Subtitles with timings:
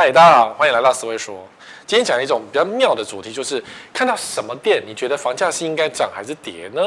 [0.00, 1.46] 嗨，大家好，欢迎来到思维说。
[1.86, 6.82] 今天讲一种比较妙的主题，就是看到什么店，你觉得房价是应该涨还是跌呢？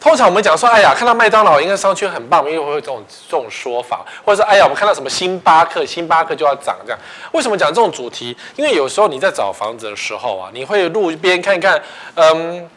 [0.00, 6.98] 通常我们讲说，哎呀，看到麦当劳应该商圈很棒，因为会有这种这种说法，或者是哎呀，我们看到什么星巴克，星巴克就要涨这样。
[7.30, 8.36] 为什么讲这种主题？
[8.56, 11.80] 因为有时候你在找房子的时候啊，你会路边看一看，
[12.16, 12.68] 嗯。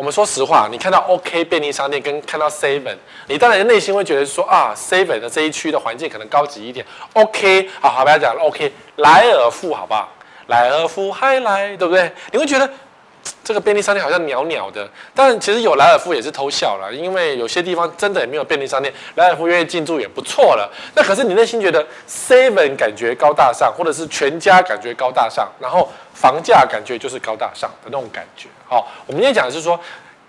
[0.00, 2.96] 我们说实话，你看到 OK 便利商店跟看到 Seven，
[3.26, 6.86] 你当然内心会觉得说啊，Seven 的这一区的环境可能高级一点。
[7.12, 10.08] OK，好好不要讲了，OK，来尔富好不好？
[10.46, 12.10] 来尔富还来，对不对？
[12.32, 12.66] 你会觉得。
[13.42, 20.72] 这个便利商店好像鸟鸟的，但其实有莱尔富也是偷笑了，因为有些地方真的也没有便利商店，莱尔富愿意进驻也不错了。
[20.94, 28.48] 那可是你内心觉得 Seven 感觉高大上，或者是全家感觉高大上，然后房价感觉就是高大上的那种感觉。
[28.68, 29.78] 好，我们今天讲的是说，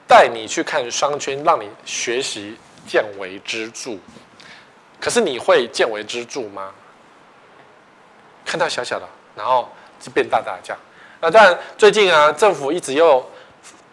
[0.08, 3.91] 带你去看商圈，让你学习见微知著。
[4.99, 6.71] 可是你会见微知著吗？
[8.43, 10.80] 看到小小的，然后就变大大这样。
[11.22, 13.24] 那但，最近啊，政府一直又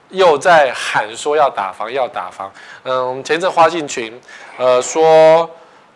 [0.09, 2.51] 又在喊说要打房，要打房。
[2.85, 4.19] 嗯，前阵花信群，
[4.57, 5.49] 呃，说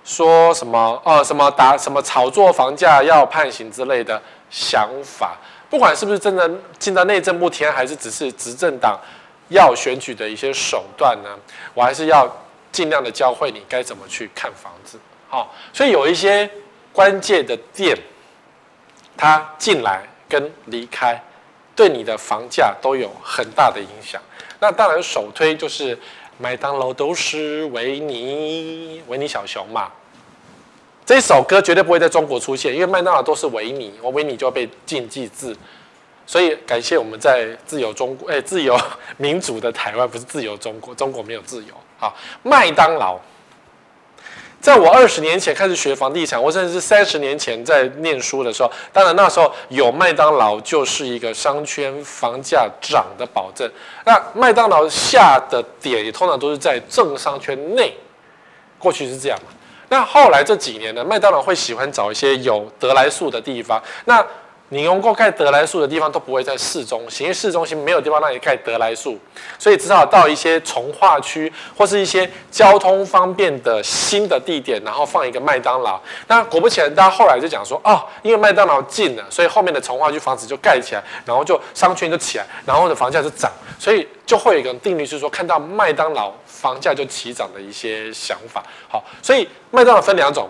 [0.04, 5.38] 说什么，呃，什么打什么炒作房价要判刑之类的想法，
[5.70, 9.00] 不管是不是真的进到内政部填，还是只是执政党
[9.48, 11.30] 要选举的一些手段呢？
[11.72, 12.30] 我还是要
[12.70, 14.98] 尽量的教会你该怎么去看房子。
[15.30, 16.50] 好，所以有一些
[16.92, 17.96] 关键的店，
[19.16, 20.02] 他进来。
[20.32, 21.22] 跟离开，
[21.76, 24.18] 对你的房价都有很大的影响。
[24.60, 25.98] 那当然，首推就是
[26.38, 29.90] 麦当劳都是维尼，维尼小熊嘛。
[31.04, 35.54] 这首歌绝对不会在中国出现，因为麦当劳都是维尼，我维尼就要被禁忌字。
[36.26, 38.74] 所以感谢我们在自由中国，哎，自由
[39.18, 41.74] 民主的台湾，不是自由中国，中国没有自由。
[41.98, 43.18] 好，麦当劳。
[44.62, 53.68] 在我二十年前开始学房地产，我甚至是三十年前在念书的时候，当然那时候有麦当劳就是一个商圈房价涨的保证。
[54.06, 57.92] 那麦当劳下的点也通常都是在正商圈内，
[58.78, 59.52] 过去是这样嘛。
[59.88, 63.82] 那后来这几年呢，麦当劳会喜欢找一些有得来速的地方。
[64.04, 64.24] 那
[64.72, 69.18] 你能够盖得来树的地方都不会在市中心，因为市中心没有地方让你盖得来树，
[69.58, 76.00] 所以只好到一些从化区或是一些交通方便的新的地点，然后放一个麦当劳。
[76.26, 88.64] 那果不其然，大家后来就讲说，哦，因为麦当劳近了，所以后面的从化区房子就盖起来，然后就商圈就起来，然后的房价就涨，所以就会有一个定律是说，看到麦当劳房价就起涨的一些想法。
[88.88, 90.48] 好，所以麦当劳分两种。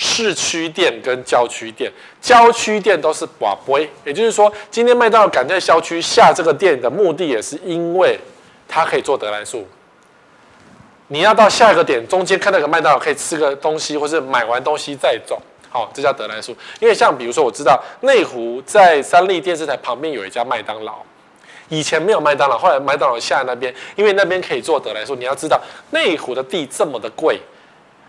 [0.00, 8.16] 市区店跟郊区店，郊区店都是寡不，也就是说，今天麦当劳敢在郊区下这个店的目的，也是因为
[8.68, 9.66] 它可以做得来速。
[11.08, 16.56] 你要到下一个点，中间看到个麦当劳可以吃个东西，或是买完东西再走，好，这叫得来速。
[16.78, 20.98] 因为像比如说，我知道内湖在三立电视台旁边有一家麦当劳，
[21.68, 25.16] 以前没有麦当劳，后来麦当劳下那边，因为那边可以做得来速。
[25.16, 25.60] 你要知道，
[25.90, 27.40] 内湖的地这么的贵。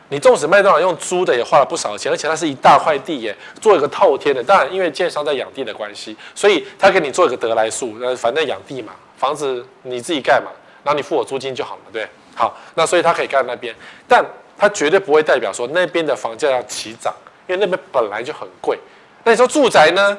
[0.10, 4.44] 你纵使麦当劳用租的也花了不少钱，而且它是一大块地耶，做一个透天的。
[4.44, 7.96] 当然，因为建商在养地的关系，所以他给你做一个得来速。
[8.02, 10.52] 呃，反正养地嘛，房子你自己盖嘛，
[10.84, 12.08] 然后你付我租金就好了，对。
[12.36, 13.76] 好，那所以他可以盖那边，
[14.08, 14.26] 但
[14.58, 17.14] 他绝对不会代表说那边的房价要起涨，
[17.48, 18.80] 因为那边本来就很贵。
[19.24, 20.18] 那你说住宅呢？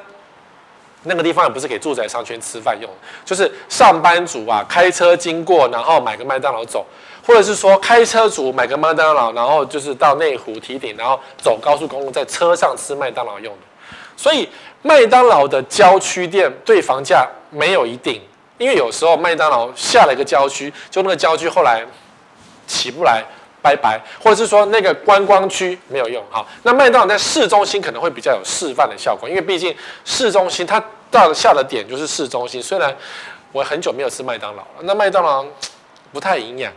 [1.05, 2.91] 那个地方也不是给住宅商圈吃饭用，
[3.25, 6.84] 就是上班族啊，开车经过，然后买个麦当劳走。
[7.22, 13.60] 或者是说开车族买个麦当劳，然后就是到内湖提顶，然后走高速公路，在车上吃麦当劳用的。
[14.16, 14.49] 所以
[14.83, 18.21] 麦当劳的郊区店对房价没有一定，
[18.59, 21.84] 因为有时候麦当劳下了一个郊区，就那个郊区后来
[22.66, 23.22] 起不来，
[23.62, 24.00] 拜拜。
[24.22, 32.62] 或者是说那个观光区没有用，好，那麦当劳在市中心可能会比较有示范的效果，因为毕竟市中心它到下的点就是市中心。
[32.62, 32.94] 虽然
[33.53, 35.44] 我很久没有吃麦当劳了，那麦当劳
[36.12, 36.72] 不太营养。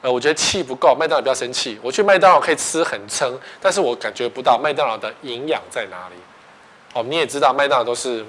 [0.00, 1.76] 呃，我觉得气不够，麦当劳不要生气。
[1.82, 6.14] 我去麦当劳可以吃很撑，但是我感觉不到麦当劳的营养在哪里。
[6.94, 8.24] 哦，你也知道麦当劳都是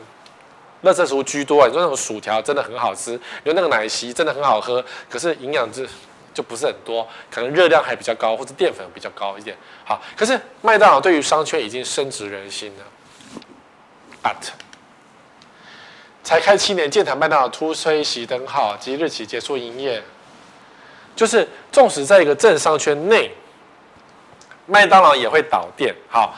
[0.83, 5.87] 垃圾食物居多，你说那种薯条真的很好吃，有那个奶昔真的很好喝，可是营养是
[6.39, 9.57] 就不是很多，可能热量还比较高，或者淀粉比较高一点。
[9.83, 12.85] 好，可是麦当劳对于商圈已经深植人心了。
[14.23, 14.47] But
[16.23, 20.01] 才开七年，建台麦当劳突吹熄灯号，即日起结束营业。
[21.13, 23.29] 就是，纵使在一个正商圈内，
[24.65, 25.93] 麦当劳也会倒店。
[26.07, 26.33] 好，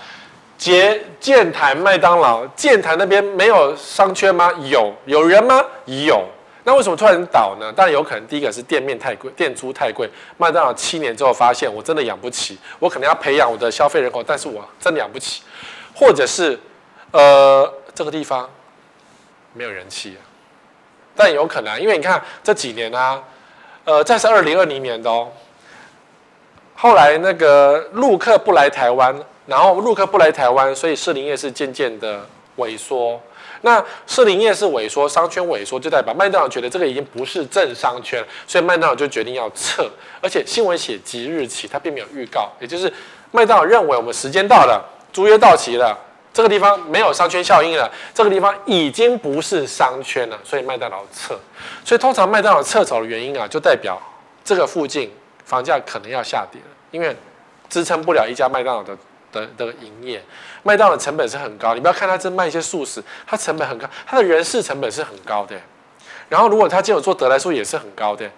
[0.57, 4.51] 捷建台麦当劳，建台那边没有商圈吗？
[4.63, 5.63] 有，有人吗？
[5.85, 6.27] 有。
[6.63, 7.73] 那为什么突然倒呢？
[7.75, 10.09] 当然有可能，第一个是店面太贵，店租太贵。
[10.37, 15.41] 麦当劳七年之后发现，我真的养不起，我可能要培养我的消费人口，但是我真的养不起。
[15.93, 16.59] 或者是
[17.11, 18.49] 呃这个地方
[19.53, 20.21] 没有人气啊，
[21.15, 23.21] 但有可能，因为你看这几年啊，
[23.83, 25.29] 呃，这是二零二零年的哦。
[26.75, 29.15] 后来那个陆客不来台湾，
[29.45, 32.25] 然后陆客不来台湾，所以士林夜市渐渐的
[32.57, 33.19] 萎缩。
[33.63, 39.87] 那士林夜市萎缩，商圈萎缩，就代表麦当劳觉得这个已经不是正商圈，所以麦当劳就决定要撤。
[40.19, 42.91] 而且新闻写即日起，它并没有预告，也就是
[43.31, 44.83] 麦当劳认为我们时间到了，
[45.13, 45.95] 租约到期了，
[46.33, 51.39] 这个地方没有商圈效应了，这个地方已经不是商圈了，所以麦当劳撤。
[51.85, 54.01] 所以通常麦当劳撤走的原因啊，就代表
[54.43, 55.11] 这个附近
[55.45, 57.15] 房价可能要下跌了，因为
[57.69, 58.97] 支撑不了一家麦当劳的。
[59.31, 60.21] 的的营业，
[60.63, 61.73] 麦当劳成本是很高。
[61.73, 65.55] 你不要看他这卖一些素食，它成本很高，它的人事成本是很高的。
[66.29, 68.29] 然后如果他今天有做得来速也是很高的，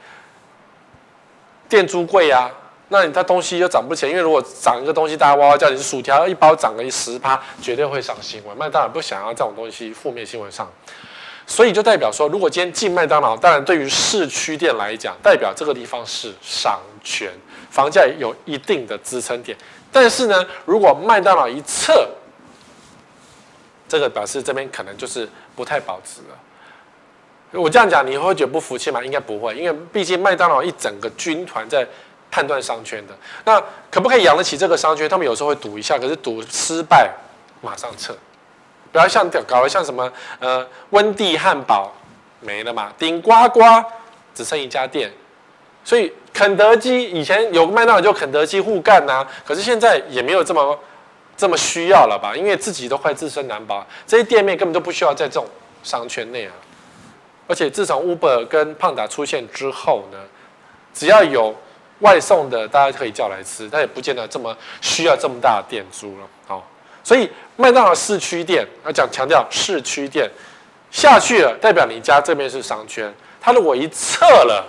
[1.70, 2.50] 店租贵啊，
[2.90, 8.58] 那你他东西又涨不起来，因为如果涨一个东西，大家哇哇叫，你薯条一包涨个十趴，绝对会上新闻。
[8.58, 10.68] 麦当劳不想要这种东西负面新闻上，
[11.46, 17.32] 所以就代表说，如果今天进麦当劳，当然对于市区店来讲，代表这个地方是商圈，
[17.70, 19.56] 房价有一定的支撑点。
[19.94, 22.10] 但是呢，如果麦当劳一撤，
[23.88, 27.60] 这个表示这边可能就是不太保值了。
[27.62, 29.00] 我这样讲，你会觉得不服气吗？
[29.04, 31.88] 应该不会，因为毕竟麦当劳一整个军团在
[32.32, 33.14] 判断商圈的。
[33.46, 33.62] 那
[33.92, 35.08] 可不可以养得起这个商圈？
[35.08, 37.08] 他们有时候会赌一下，可是赌失败
[37.62, 38.18] 马上撤。
[38.92, 41.92] 不要像搞得像什么呃温蒂汉堡
[42.40, 43.62] 没了嘛，顶呱呱
[44.34, 45.14] 只剩一家店，
[45.84, 46.12] 所以。
[46.34, 50.80] 肯德基以前有麦当劳就肯德基互干呐，可是现在也没有这么
[51.38, 52.36] 这么需要了吧？
[52.36, 55.46] 因为自己都快自身难保，这些店面根本都不需要在这种
[55.84, 56.54] 商圈内啊。
[57.48, 60.18] 而且自从 Uber 跟胖达出现之后呢，
[60.92, 61.56] 只要有
[62.00, 66.28] 外送的，大家可以叫来吃，但也不见得这么需要这么大的店租了。
[66.48, 66.68] 好，
[67.04, 70.28] 所以麦当劳市区店要讲强调市区店
[70.90, 74.68] 下去了，代表你家这边是商圈，它如果一撤了。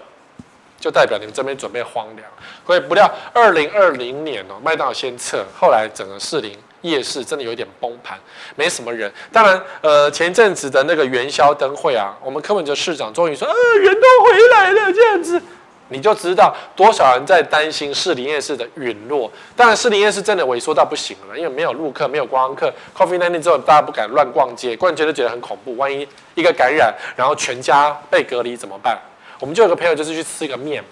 [0.84, 2.28] 就代表你们这边准备荒凉，
[2.66, 8.18] 所以不料二零二零年哦，麦当劳先撤，后来整个士林夜市真的有一点崩盘，
[8.54, 9.10] 没什么人。
[9.32, 15.40] 当然，呃，前一阵子的那个元宵灯会啊，我们柯文哲市长终于说，呃，人都回来了，这样子，
[15.88, 19.32] 你就知道多少人在担心士林夜市的陨落。
[19.56, 29.00] 当然，士林夜市真的萎缩到不行了，因为没有陆客，没有观光客，COVID-19 之后大家不敢乱逛街，逛街都觉得很恐怖，万一一个感染，然后全家被隔离怎么办？
[29.40, 30.82] 我们就有个朋友，就是去吃一个面，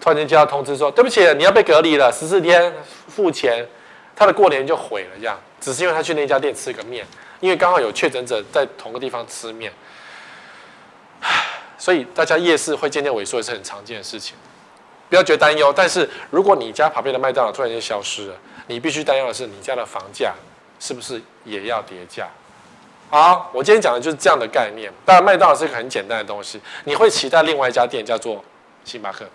[0.00, 2.72] 突然间接到通知说：“对不起，你要被隔离了，十四天
[3.08, 3.66] 付钱。”
[4.14, 7.04] 他的过年就毁了，这样只是因为他去那家店吃个面，
[7.40, 9.72] 因为刚好有确诊者在同个地方吃面，
[11.78, 14.36] 所以大家夜市会渐渐萎缩也是很常见的事情，
[15.08, 15.72] 不要觉得担忧。
[15.74, 18.36] 但是如果你家旁边的麦当劳突然间消失了，
[18.66, 20.34] 你必须担忧的是你家的房价
[20.78, 22.28] 是不是也要跌价？
[23.12, 24.90] 好，我今天讲的就是这样的概念。
[25.04, 26.58] 当然，麦当劳是一个很简单的东西。
[26.84, 28.42] 你会期待另外一家店叫做
[28.86, 29.26] 星巴克。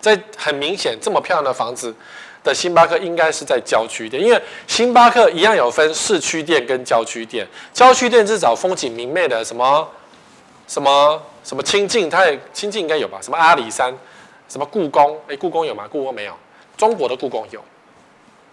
[0.00, 1.94] 在很明显这么漂亮的房子
[2.42, 7.46] 的星巴克，应该是在郊区店，因为星巴克一样有分市区店跟郊区店。
[7.72, 9.88] 郊区店是找风景明媚的，什么
[10.66, 13.20] 什么什么清境，它也清境应该有吧？
[13.22, 13.96] 什么阿里山，
[14.48, 15.16] 什么故宫？
[15.28, 15.86] 哎，故宫有吗？
[15.88, 16.36] 故宫没有，
[16.76, 17.64] 中国的故宫有。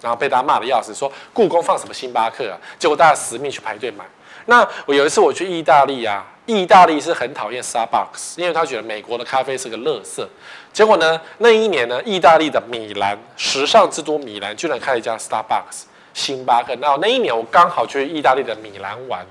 [0.01, 2.57] 然后被大家骂得要死，说故宫放什么星巴克啊？
[2.79, 4.03] 结果大家死命去排队买。
[4.47, 10.25] 那我有一次我去意大利啊，意大利是很讨厌 Starbucks，因为他觉得美国的咖啡是个垃圾。
[10.73, 15.83] 结果呢，那一年呢，意大利的米兰时尚之都米兰居然开了一家 Starbucks
[16.15, 16.75] 星巴克。
[16.81, 19.23] 那那一年我刚好去意大利的米兰玩，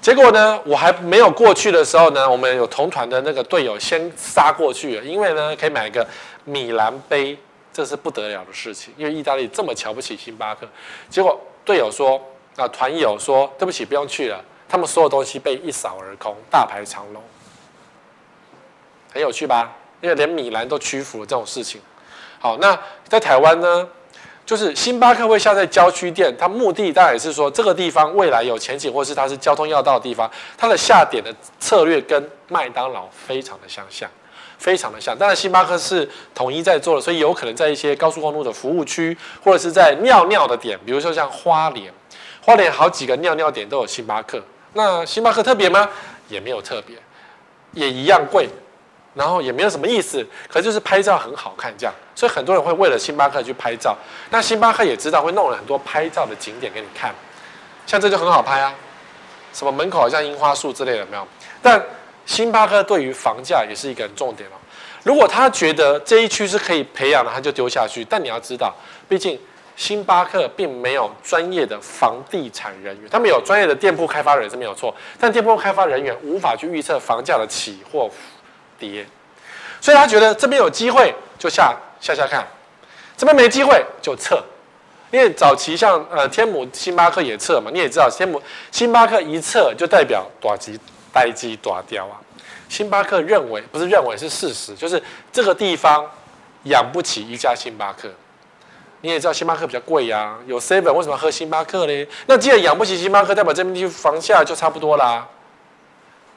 [0.00, 6.06] 结果呢，我还没有过去的时候呢，我们有同团的那个队友先杀过去了，因为呢可以买一个
[6.44, 7.36] 米兰杯。
[7.72, 10.68] 这是不得了的事情，因为意大利这么瞧不起星巴克，
[11.08, 12.20] 结果队友说
[12.56, 17.22] 啊，团友说对不起，不用去了，他们所有东西被一扫而空，大排长龙，
[19.12, 19.74] 很有趣吧？
[20.02, 21.80] 因为连米兰都屈服了这种事情。
[22.40, 23.88] 好，那在台湾呢，
[24.44, 34.10] 就是星巴克会下在郊区店，它目的当然是说这个地方未来有前景，或是它是交通要道的地方，它的下点的策略跟麦当劳非常的相像。
[34.62, 41.92] 非常的像，当然星巴克是统一在做的，所以有可能在一些高速公路的服务区，或者是在尿尿的点，比如说像花莲，
[42.40, 44.40] 花莲好几个尿尿点都有星巴克。
[44.74, 45.88] 那星巴克特别吗？
[46.28, 46.96] 也没有特别，
[47.72, 48.48] 也一样贵，
[49.14, 53.98] 然后也没有什么意思，可就是拍照很好看这样，所以很多人会为了星巴克去拍照。
[54.30, 57.12] 那星巴克也知道会弄了很多拍照的景点给你看，
[57.84, 58.72] 像这就很好拍啊，
[59.52, 61.26] 什么门口像樱花树之类的没有？
[61.60, 61.82] 但
[62.26, 64.54] 星巴克对于房价也是一个很重点哦。
[65.02, 68.04] 如果他觉得这一区是可以培养的，他就丢下去。
[68.04, 68.72] 但你要知道，
[69.08, 69.38] 毕竟
[69.74, 78.08] 星巴克并没有专业的房地产人员，他们有专业的店铺开发人员是没有错，但店铺开发人员无法去预测房价的起或
[78.78, 79.04] 跌，
[79.80, 82.46] 所以他觉得这边有机会就下下下看，
[83.16, 84.40] 这边没机会就撤，
[85.10, 90.78] 因为早期像呃天母星巴克也撤嘛，你也知道天母星巴克一撤就代表大吉
[91.12, 92.16] 呆鸡大雕啊，
[92.68, 96.04] 星巴克认为不是认为是事实，就是这个地方
[96.64, 98.08] 养不起一家星巴克。
[99.02, 102.06] 你也知道星巴克比较贵呀、啊，有 seven 为什么喝星巴克呢？
[102.26, 105.26] 那既然养不起星巴克，代表这边地区房价就差不多啦。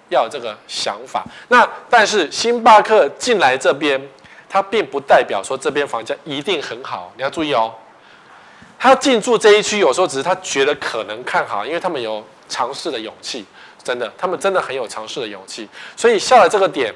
[0.09, 1.23] 要有这个想法。
[1.47, 4.01] 那但是星巴克进来这边，
[4.49, 7.11] 它并不代表说这边房价一定很好。
[7.15, 7.73] 你要注意哦，
[8.79, 13.45] 他进驻这一区，有时候只是他觉得可能看好，因为他们有尝试的勇气，
[13.85, 16.93] 真的，他们真的很有尝试的勇气，所以下了这个点。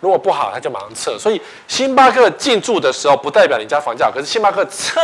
[0.00, 1.16] 如果不好，他就马上撤。
[1.16, 5.00] 所以星巴克进驻的时候，不代表你家房价；可是星巴克撤，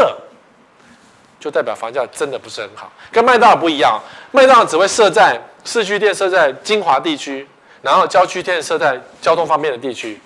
[1.39, 2.91] 就代表房价真的不是很好。
[3.13, 3.97] 跟麦当劳不一样，
[4.33, 7.47] 麦当劳只会设在市区店，设在精华地区，
[7.81, 10.21] 然后郊区店设在交通方便的地区。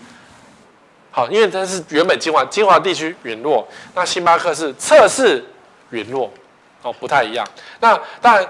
[1.11, 5.45] 好，因为它是原本精华精华地区陨落，那星巴克是测试
[5.91, 6.33] 陨落，
[6.81, 7.47] 哦，不太一样。
[7.79, 8.47] 那当然，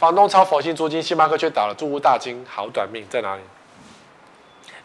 [0.00, 3.42] 房东超佛心租金，星巴克却倒了，住户大惊，好短命在哪里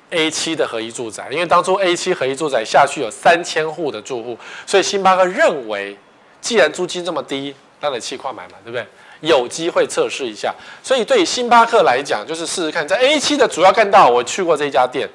[0.09, 5.97] ？A 七的合一住宅，因为当初 A 七合一住宅下去有三千户的住户，所以星巴克认为，
[6.41, 8.85] 既然租金这么低，当然气矿买嘛，对不对？
[9.21, 10.53] 有机会测试一下。
[10.83, 15.09] 所以对于星巴克来讲，就是试试看，在 A 七的主要干道，我去过这家店，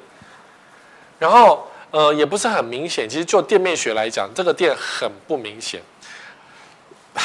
[1.18, 3.06] 然后呃也不是很明显。
[3.06, 5.82] 其实就店面学来讲，这个店很不明显，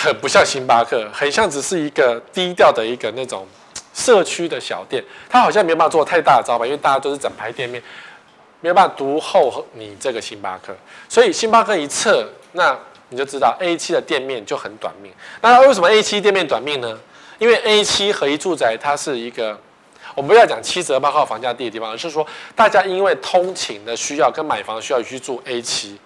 [0.04, 3.48] 很 不像星巴克，很像只是一个低调的一个那种。
[3.98, 7.82] 社区的小店，它好像没有办法做太大的招牌，因为大家都是整排店面，
[8.60, 10.76] 没有办法独厚你这个星巴克。
[11.08, 15.14] 所以星巴克一撤，那你就知道 A 七的店面就很短命。
[15.40, 17.00] 那为什么 A 七店面短命呢？
[17.40, 19.58] 因为 A 七合一住宅它是一个，
[20.14, 25.98] 我们不要讲七折八号房价低的地方，而是说大家因为通勤的需要跟买房需要去住 A 七。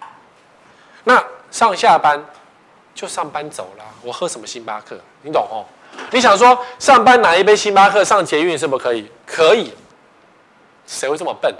[1.02, 1.20] 那
[1.50, 2.24] 上下班
[2.94, 4.98] 就上班走了，我喝什么星巴克？
[5.22, 5.64] 你懂哦？
[6.12, 9.06] 你想说上班拿一杯星巴克上捷运是不是可以？
[9.26, 9.72] 可以，
[10.86, 11.54] 谁会这么笨？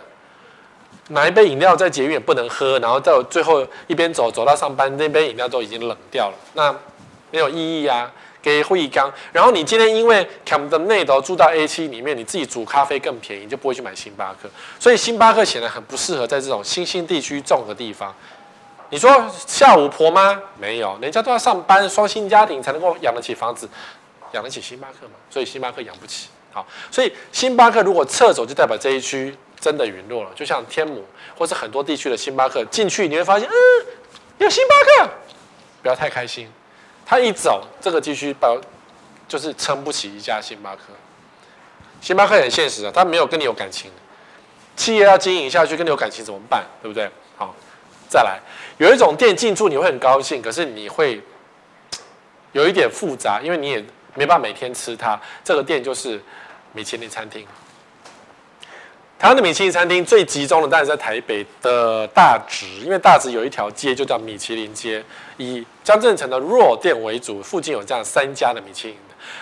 [1.08, 6.72] 拿一杯饮料在捷运也不能喝，然后到最后一边走走到上班，那杯饮料都已经冷掉了，那
[7.30, 8.10] 没有意义啊！
[8.42, 9.12] 给会议缸。
[9.32, 14.48] 然后你今天因为 Camden 内都住到 A 七里面，你自己煮咖啡更便宜，就不会去买星巴克。
[14.78, 18.14] 所以星巴克显然很不适合在这种新兴地区种的地方。
[18.90, 20.40] 你说下午婆吗？
[20.58, 23.68] 没有，人家都要上班，双薪家庭才能够养得起房子。
[24.32, 25.14] 养得起星巴克嘛？
[25.28, 26.28] 所以星巴克养不起。
[26.52, 30.30] 好，所以星巴克如果撤走，就代表这一区真的陨落了。
[30.34, 31.04] 就像天母
[31.36, 33.54] 或是很多地区的星巴克进去，你会发现，嗯，
[34.38, 35.10] 有星巴克，
[35.82, 36.48] 不要太开心。
[37.06, 38.56] 他一走，这个地区包
[39.26, 40.82] 就是撑不起一家星巴克。
[42.00, 43.90] 星巴克很现实啊，他没有跟你有感情。
[44.76, 46.64] 企业要经营下去，跟你有感情怎么办？
[46.80, 47.10] 对不对？
[47.36, 47.54] 好，
[48.08, 48.40] 再来，
[48.80, 51.22] 有一种店进驻你会很高兴，可是你会
[52.50, 53.84] 有一点复杂，因为你也。
[54.16, 56.20] 没办法每天吃它，这个店就是
[56.72, 57.46] 米其林餐厅。
[59.16, 65.02] 台湾的米其林餐厅最集中的当然是在台北的大直，因为大直有一条街就叫米其林街，
[65.36, 68.96] 以江振诚的弱店为主，附近有这样三家的米其林。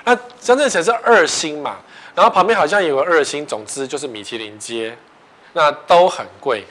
[0.05, 1.79] 那江振诚是二星嘛，
[2.15, 4.95] 然后旁边好像有个二星，总之就是米其林街，
[5.55, 6.63] 那都很贵。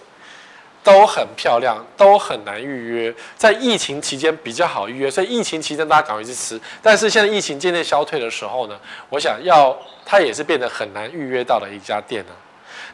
[0.87, 3.13] 都很漂亮，都很难预约。
[3.35, 6.57] 在疫情期间比较好预约，所以疫情期间大家赶快去吃。
[6.81, 8.79] 但是现在疫情渐渐消退的时候呢，
[9.09, 12.31] 我想要它也是变得很难预约到的一家店呢。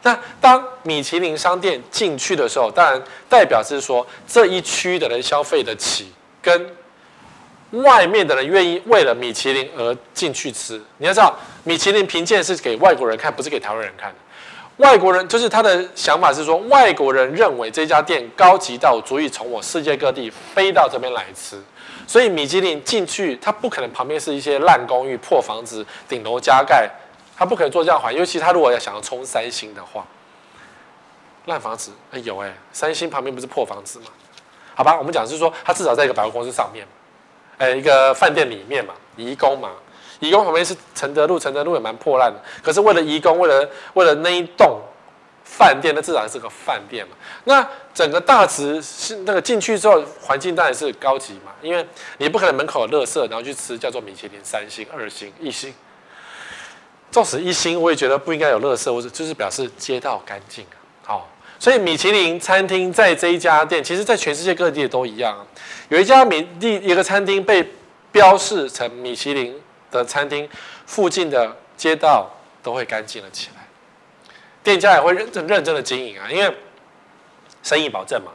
[0.02, 6.66] 那当米其林商店进去的时候，当然代表是说这一区的人消费得起，跟
[7.70, 10.82] 外面的人愿意为了米其林而进去吃。
[10.98, 11.32] 你要知道，
[11.62, 14.16] 米其林评鉴是给外国人看，不是给台湾人看的。
[14.78, 21.56] 外国人就是他的想法是说，外国人认为这家店高级到足以从我世界各地飞到这边来吃，
[22.08, 26.90] 所以米其林进去，他不可能旁边是一些烂公寓、破房子、顶楼加盖，
[27.36, 28.12] 他不可能做这样环。
[28.12, 30.04] 尤其他如果要想要冲三星的话，
[31.46, 34.06] 烂房子哎有哎，三星旁边不是破房子吗？
[34.74, 36.84] 好吧，我们讲是说，他至少在一个百货公司上面，
[37.58, 39.70] 哎，一个饭店里面嘛，颐宫嘛。
[40.28, 42.40] 颐宫旁边是承德路，承德路也蛮破烂的。
[42.62, 44.80] 可是为了颐宫，为了为了那一栋
[45.44, 47.14] 饭店，那至少是个饭店嘛。
[47.44, 51.86] 那整个大直是那个进去之后，环境当然是高级嘛，因为
[52.18, 55.72] 你不可能门口有垃圾，然后去吃叫做米其林三星、二星、一星。
[57.10, 60.76] 纵使一星，我也觉得不应该有垃圾，或者就是表示街道干净啊。
[61.06, 65.46] 好，所以米其林餐厅在这一家店，其实在全世界各地都一样。
[65.90, 67.64] 有一家米地一个餐厅被
[68.10, 69.54] 标示成米其林
[69.98, 70.48] 的餐厅，
[70.86, 72.30] 附近的街道
[72.62, 73.62] 都会干净了起来，
[74.62, 76.54] 店家也会认真认真的经营啊，因为
[77.62, 78.32] 生意保证嘛，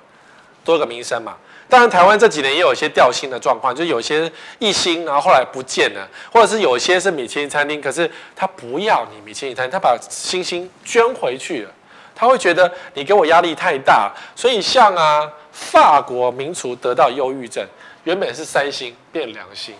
[0.63, 1.37] 多个名声嘛。
[1.67, 11.71] 当然，台湾这几年也有一些掉星的状况，就有些一星，然后后来不见了，或者是有些是米其林餐厅，可是他不要你米其林餐厅，他把星星捐回去了，
[12.15, 17.63] 他会觉得你给我压力太大，所以像啊，法国名厨得到忧郁症，
[18.03, 19.75] 原本是三星变两星，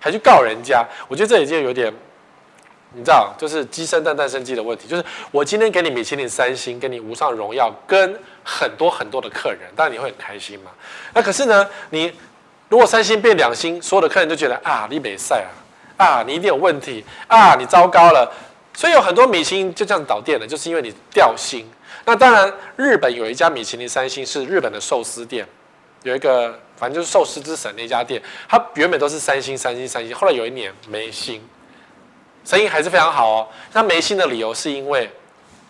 [0.00, 1.92] 还去告人家，我觉得这已经有点。
[2.92, 4.88] 你知道，就是鸡生蛋，蛋生鸡的问题。
[4.88, 10.72] 就是我今天给你米其林三星，给你无上荣耀，跟很多很多的客人，当然你会很开心嘛。
[11.14, 12.12] 那可是呢，你
[12.68, 15.44] 如果三星变两星，所有的客人就觉得啊，你没赛
[15.96, 18.28] 啊，啊，你一定有问题啊，你糟糕了。
[18.74, 21.64] 所以有很多米其林就这样倒店了，就是因为你掉星。
[22.04, 25.46] 那当然，日本有一家米其林三星是日本的寿司店，
[26.02, 31.42] 有一个反正就是寿司之神那家店，它原本都是三星、三星、三星，后来有一年没星。
[32.42, 33.48] 生意还是非常好哦。
[33.74, 35.10] 那没星的理由是因为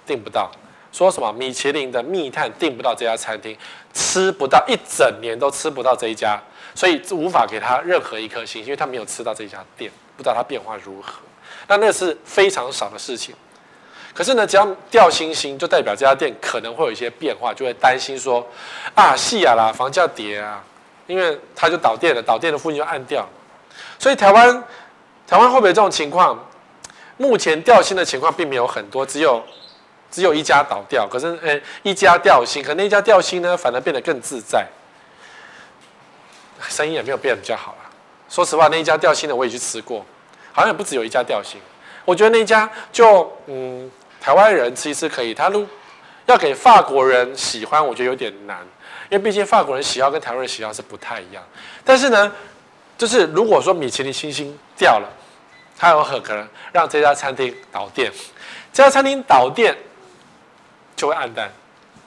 [0.06, 0.48] 订不到，
[0.92, 3.56] 说什么米其林的密探订不到这家餐厅，
[3.92, 6.40] 吃不到一整年都吃不到这一家，
[6.76, 11.20] 所以无法给他任何一颗星，因为他没有吃到这家店，不知道他变化如何。
[11.66, 13.34] 那那是非常少的事情。
[14.12, 18.46] 可是呢，只要掉星星，就代表这家店可能会有一些变化，就会担心说
[18.94, 20.62] 啊，戏啊啦，房价跌啊，
[21.06, 23.26] 因为它就倒店了，倒店的附近就暗掉。
[23.98, 24.62] 所以台湾，
[25.26, 26.38] 台湾会不会这种情况？
[27.16, 29.42] 目前掉星的情况并没有很多，只有
[30.10, 31.06] 只有一家倒掉。
[31.06, 34.66] 可是，诶、一家掉星，可那一家掉星呢，反而变得更自在，
[36.68, 37.90] 生意也没有变得比较好了。
[38.28, 40.04] 说实话，那一家掉星的我也去吃过，
[40.52, 41.60] 好像也不只有一家掉星。
[42.04, 43.90] 我觉得那家就嗯，
[44.20, 45.66] 台湾人吃一次可以，他如
[46.26, 48.58] 要给法国人喜欢，我觉得有点难，
[49.08, 51.42] 因为毕竟法国人喜好跟台湾人喜好是不太一样。
[51.84, 52.32] 但是呢，
[52.96, 55.08] 就是如果说米其林星星掉了。
[55.82, 58.12] 它有很可能让这家餐厅倒店，
[58.70, 59.74] 这家餐厅倒店
[60.94, 61.50] 就会暗淡，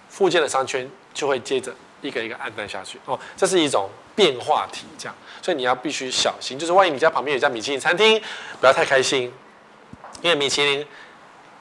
[0.09, 8.21] 附近的商圈就会接着一个一个暗淡下去哦，这是一种变化题，这样，所以你要必须小心，就是万一你家旁边有一家米其林餐厅，
[8.61, 9.33] 不要太开心，
[10.23, 10.83] 因为米其林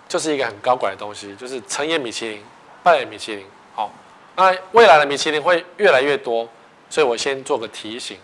[0.09, 2.43] 就是一个很高贵的东西，就是成也米其林，
[2.83, 3.45] 败也米其林，
[3.75, 3.93] 好，
[4.37, 6.49] 那未来的米其林会越来越多，
[6.89, 8.17] 所以我先做个提醒。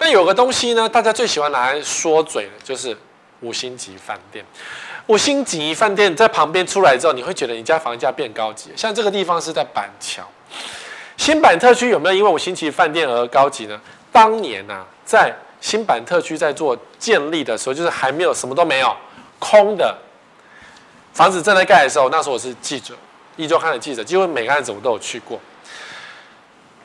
[0.00, 2.96] 那有个东西呢，大家最喜欢拿来说嘴的，就是。
[3.44, 4.44] 五星级饭店，
[5.08, 8.70] 五星级饭店在旁边出来之后，你会觉得你家房价变高级。
[8.76, 10.22] 像这个地方是在板桥，
[11.16, 13.80] 新板特区有没有因为五星级饭店而高级呢？
[14.12, 18.96] 当年呐、啊，在新板特区在做建立的时候，就是还没有什么都没有，
[19.42, 19.98] 空的
[21.12, 22.94] 房子正在盖的时候，那时候我是记者，
[23.36, 25.40] 一周刊的记者，几乎每个案子我都有去过。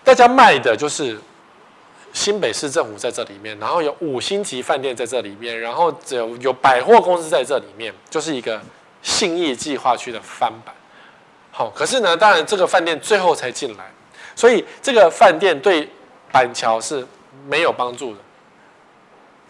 [0.04, 1.20] 大家卖的就是。
[2.14, 8.60] 新北市政府在这里面，然后有五星级饭店在这里面，然后有有百货公司在这里面，就是一个
[9.04, 10.74] 信义计划区的翻版。
[11.52, 13.92] 好，可是呢，当然这个饭店最后才进来，
[14.36, 15.88] 所以这个饭店对
[16.32, 17.06] 板桥是
[17.46, 18.20] 没有帮助的。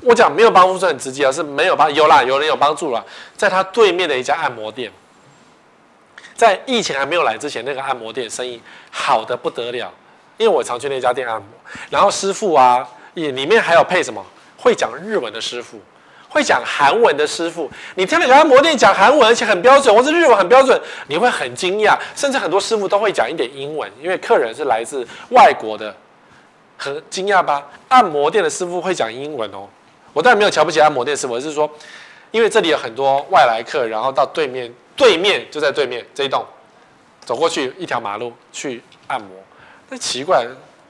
[0.02, 3.04] 我讲没有帮助是很直接啊，是没有帮有啦，有人有帮助啦，
[3.36, 4.92] 在他对面的一家按摩店，
[6.36, 9.92] 在疫情还没有来之前，那个按摩店生意好得不得了。
[10.38, 11.48] 因为我常去那家店按摩，
[11.90, 14.24] 然后师傅啊，也里面还有配什么
[14.56, 15.82] 会讲日文的师傅，
[16.30, 17.68] 会讲韩文的师傅。
[17.96, 21.98] 你听那个按摩店讲韩文，而且很标准，或是日文很标准，你会很惊讶。
[22.16, 25.96] 甚至很多师傅都会讲一点英文，因为客人是来自外国的，
[26.78, 27.66] 很惊讶吧？
[27.88, 29.68] 按摩店的师傅会讲英文哦。
[30.18, 31.70] 我当然没有瞧不起按摩店师傅，而是说，
[32.32, 36.44] 因为这里有很多外来客，然后到对面，对面就在对面这一栋，
[37.24, 39.30] 走过去一条马路去按摩。
[39.90, 40.44] 那奇怪，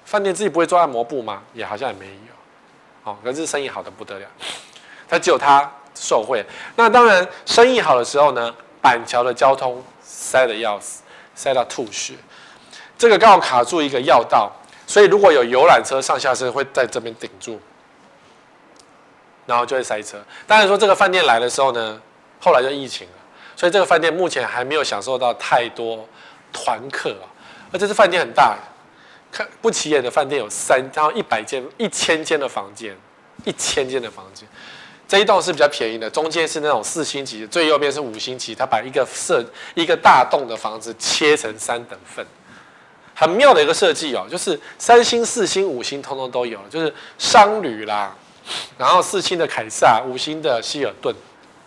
[0.05, 1.43] 饭店自己不会做按摩部吗？
[1.53, 4.25] 也好像也没有，哦，可是生意好的不得了，
[5.09, 6.41] 他只有他受惠。
[6.77, 11.03] 那当然，生意好的时候呢，板桥的交通塞得要死，
[11.35, 12.13] 塞到吐血。
[12.97, 14.49] 这个刚好卡住一个要道，
[14.87, 17.59] 所以如果有游览车上下车，会在这边顶住，
[19.47, 20.19] 然后就会塞车。
[20.45, 21.99] 当然说这个饭店来的时候呢，
[22.39, 23.13] 后来就疫情了，
[23.55, 26.07] 所以这个饭店目前还没有享受到太多
[26.53, 27.25] 团客啊，
[27.71, 28.55] 而这饭店很大。
[29.29, 32.95] 看不起眼的饭店有三，然后一百间、一千间的房间，
[33.43, 34.47] 一千间的房间。
[35.05, 38.55] 这一栋是比较便宜的，中间是那种四星级，最右边是五星级。
[38.55, 39.43] 它把一个设
[39.75, 42.25] 一个大栋的房子切成三等份，
[43.13, 48.15] 很妙的一个设计哦，就是三星、四星、五星通通都有，就是商旅啦，
[48.77, 51.13] 然后四星的凯撒，五星的希尔顿，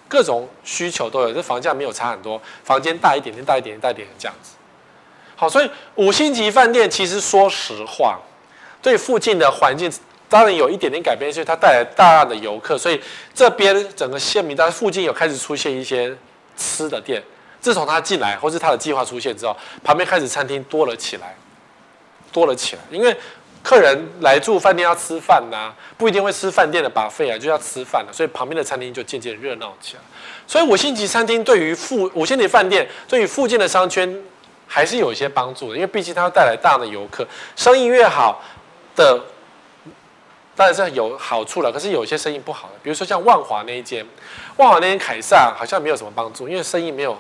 [0.09, 1.33] 各种需求都有。
[1.33, 4.53] 这房价没有差很多，房间大一点点，大一点点，大一点点这样子。
[5.37, 8.19] 好，所以五星级饭店其实说实话，
[8.83, 9.91] 对附近的环境
[10.29, 13.01] 当然有一点点改变，所以它带来大量的游客，所以
[13.35, 16.17] 这边整个县民，但附近有开始出现一些
[16.57, 17.23] 吃的店。
[17.61, 21.37] 自从他进来，或是他的计划出现之后，旁边开始餐厅多了起来，
[22.33, 22.83] 多了起来。
[22.91, 23.15] 因为
[23.63, 30.03] 客人来住饭店要吃饭呐、不一定会吃饭店的 buffet 啊，就要吃饭了，所以旁边的餐厅就渐渐热闹起来。
[30.47, 34.23] 所以五星级餐厅对于附五星级饭店对于附近的商圈。
[34.73, 38.41] 还是有一些帮助的，因为毕竟它会带来大量的游客，生意越好
[38.95, 39.21] 的，
[40.55, 41.73] 当然是有好处了。
[41.73, 44.07] 可是有些生意不好的，比如说像万华那一间，
[44.59, 47.19] 万华那间凯撒好像没有什么帮助，因为生意没有，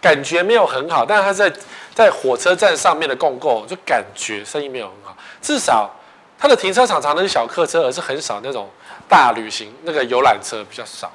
[0.00, 1.06] 感觉没有很好。
[1.06, 1.52] 但是它在
[1.94, 5.16] 在火车站上面的共购，就感觉生意没有很好。
[5.42, 5.90] 至少
[6.38, 8.70] 它的停车场常常是小客车，而是很少那种
[9.08, 11.12] 大旅行那个游览车比较少。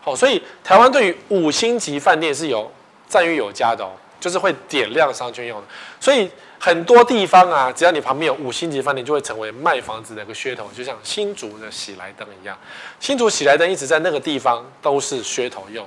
[0.00, 2.72] 好，所以台湾对于五星级饭店是有
[3.06, 3.90] 赞誉有加的哦。
[4.20, 5.66] 就是会点亮商圈用的，
[6.00, 10.66] 所以很多地方啊，只要你旁边有五星级饭店，就会成为卖房子的一个噱头。
[10.74, 12.56] 就像新竹的喜来登一样，
[12.98, 15.86] 新竹喜来登一直在那个地方都是噱头用。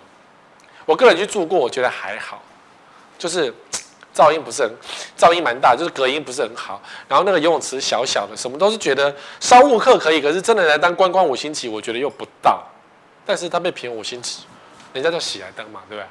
[0.86, 2.44] 我个人去住过，我觉得还好，
[3.18, 3.52] 就是
[4.18, 4.72] 噪音不是很，
[5.16, 6.82] 噪音蛮大，就是隔音不是很好。
[7.08, 12.64] 然后那个游泳池小小的，什么都是觉得商务客可以，可是真的来当观光五星级，我觉得又不到。
[13.24, 14.40] 但是他被评五星级，
[14.94, 16.08] 人家叫喜来登嘛，对不对？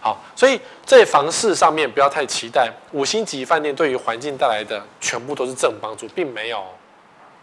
[0.00, 6.64] 好，所以在房市上面不要太期待五星级饭店对于环境带来的全部都是正帮助，并没有，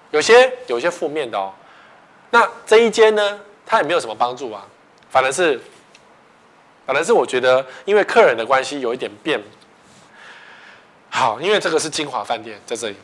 [0.10, 1.54] 有些有些负面的哦。
[2.32, 4.66] 那这一间呢，它也没有什么帮助啊，
[5.12, 5.62] 反而是，
[6.88, 9.40] 反而是我觉得因为客人的关系有一点变。
[11.18, 12.96] 好，因为这个是金华饭店在这里，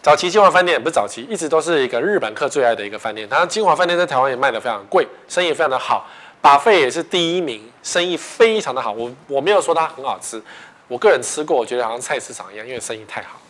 [0.00, 6.06] 早期金华饭店也不是早期，一直都是一个日本客最爱的一个饭店，当然晶华饭店在台湾也卖的非常贵，生意非常的好。
[6.40, 8.92] 把费也是第一名，生意非常的好。
[8.92, 10.40] 我我没有说它很好吃，
[10.86, 13.40] 我个人吃过，我觉得好像菜市场一样，因为生意太好。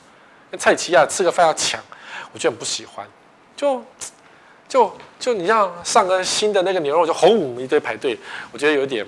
[0.50, 1.78] 那菜奇亚吃个饭要抢，
[2.32, 3.06] 我就很不喜欢。
[3.54, 3.84] 就
[4.66, 8.18] 就就你像上个新的那个牛肉，就轰一堆排队，
[8.52, 9.06] 我觉得有点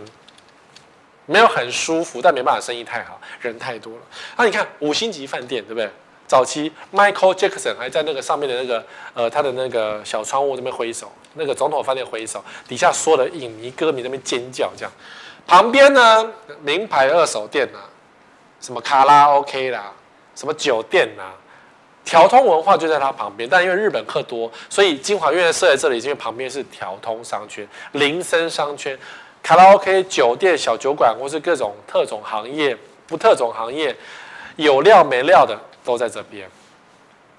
[1.27, 4.01] 没有很舒服，但没办法，生意太好，人太多了。
[4.37, 5.89] 啊，你看五星级饭店，对不对？
[6.27, 8.83] 早期 Michael Jackson 还在那个上面的那个
[9.13, 14.91] 呃他的那个小窗户那边挥手，那个总统饭店挥手，底下所有的影迷歌迷那边尖叫这样。
[15.47, 16.33] 旁边呢，
[16.63, 17.85] 名牌二手店呐、啊，
[18.61, 19.93] 什么卡拉 OK 啦，
[20.35, 21.35] 什么酒店呐、啊，
[22.03, 23.47] 条通文化就在它旁边。
[23.47, 28.99] 但因为日本客多，所以晶华院设在这里，因为旁边是条通商圈、林森商圈，
[29.43, 32.77] 卡拉 OK、酒店、小酒馆或是各种特种行业、
[33.07, 33.97] 不特种行业，
[34.57, 35.59] 有料没料的。
[35.85, 36.49] 都在这边，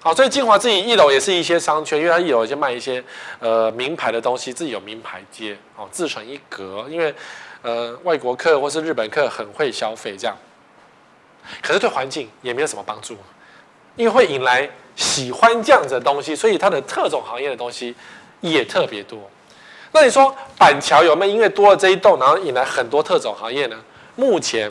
[0.02, 3.02] 好，所以金华自己一楼也是一些商圈，因为它一楼就卖一些
[3.38, 6.84] 呃名牌的东西，自己有名牌街，哦，自成一格。
[6.90, 7.14] 因为
[7.62, 10.36] 呃外国客或是日本客很会消费这样，
[11.62, 13.16] 可是对环境也没有什么帮助，
[13.96, 17.94] 因为会引来喜欢这样子的东西，所以它的特种行业的东西
[18.42, 19.18] 也特别多。
[19.94, 23.76] 那你说板桥有没有因为多了这一栋，然后引来很多特种行业呢？
[24.14, 24.70] 目前。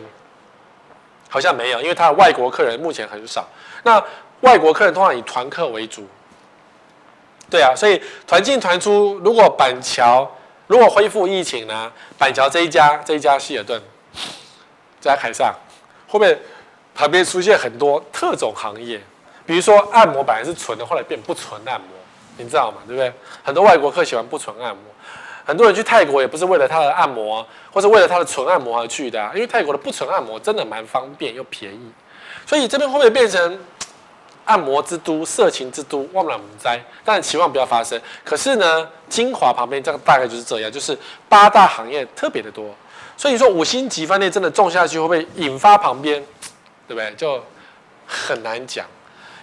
[1.30, 3.44] 好像没有，因为他的外国客人目前很少。
[3.82, 4.00] 那
[4.42, 6.08] 外国客人通常以团客为主，
[7.50, 9.20] 对啊，所以团进团出。
[9.24, 10.32] 如果板桥
[10.68, 13.82] 如果恢复疫情呢，板桥这一家这一家希尔顿，
[15.02, 15.52] 在海上
[16.08, 16.40] 后面
[16.94, 19.02] 旁边出现很多特种行业？
[19.44, 21.88] 比如说按摩本来是纯的，后来变不纯按摩，
[22.38, 22.78] 你知道吗？
[22.88, 23.14] 对不对？
[23.44, 24.84] 很多外国客喜欢不纯按摩。
[25.46, 31.92] 很多人去泰国也不是为了他的按摩，或是为了他的纯按摩而去的啊，因为泰国的不纯按摩真的蛮方便又便宜，
[32.46, 33.60] 所以这边会不会变成
[34.46, 36.08] 按摩之都、色情之都？
[36.14, 38.00] 万不了我们哉，但期望不要发生。
[38.24, 42.74] 可是呢，金华旁边这个大概就是这样，就是八大行业特别的多，
[43.18, 46.24] 所以说五星级饭店真的种下去会不会引发旁边，
[46.88, 47.14] 对不对？
[47.18, 47.44] 就
[48.08, 48.86] 很难讲。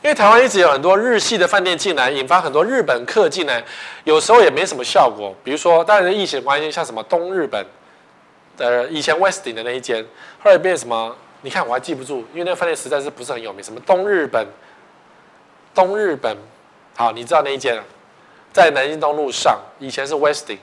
[0.03, 3.63] 因为台湾一直有很多日系的饭店进来，引发很多日本客进来，
[4.05, 5.35] 有时候也没什么效果。
[5.45, 7.67] 比如说，当然是疫情关系，像什么东日本
[8.57, 10.03] 的以前 Westing 的那一间，
[10.43, 11.15] 后来变什么？
[11.43, 13.63] 你看我还记不住，因为那个饭店实在是不是很有名。
[13.63, 14.47] 什么东日本？
[15.75, 16.35] 东日本，
[16.97, 17.79] 好，你知道那一间，
[18.55, 20.59] 在南京东路上，以前是 Westing，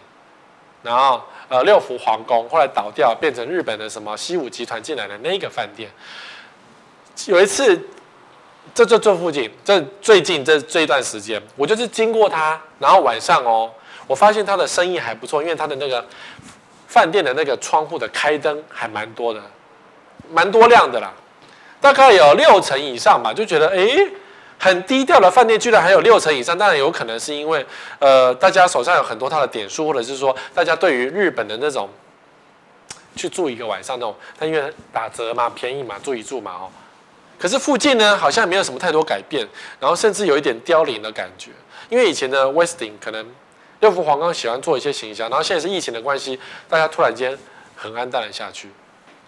[0.81, 5.91] 然后呃六福皇宫，后来倒掉，变成日本的什么西武集团进来的那个饭店。
[7.27, 7.79] 有一次。
[8.73, 13.71] 这这这附近，这最近这这一段时间，我就是经过它，然后晚上哦，
[14.05, 16.05] 我发现它的生意还不错，因为它的那个
[16.87, 19.41] 饭店的那个窗户的开灯还蛮多的，
[20.31, 21.11] 蛮多亮的啦，
[21.81, 23.87] 大概有六成以上吧，就觉得哎，
[24.59, 27.65] 很低调的饭店居然还有六成以上，当然有可能是因为
[27.99, 31.89] 呃大家手上有很多他的点数，或者是说大家对于日本的那种
[33.15, 36.69] 去住一个晚上那种，他因为打折嘛，便宜嘛，住一住嘛哦。
[37.39, 39.47] 可是附近呢，好像没有什么太多改变，
[39.79, 41.51] 然后甚至有一点凋零的感觉。
[41.89, 43.25] 因为以前的 Westin 可能
[43.79, 47.37] 六福皇宫喜欢做一些形象，然后现在是疫情的关系，大家突然间
[47.75, 48.69] 很黯淡了下去，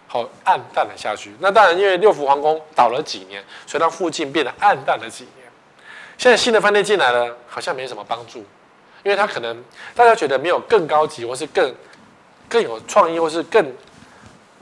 [0.07, 1.31] 好暗淡了下去。
[1.39, 5.47] 那当然，因为六福皇宫倒了几年，所以让附近变得暗淡了几年。
[6.17, 8.39] 现在新的饭店进来了，好像没什么帮助，
[9.03, 9.63] 因为它可能
[9.95, 11.73] 大家觉得没有更高级，或是更
[12.49, 13.63] 更有创意，或是更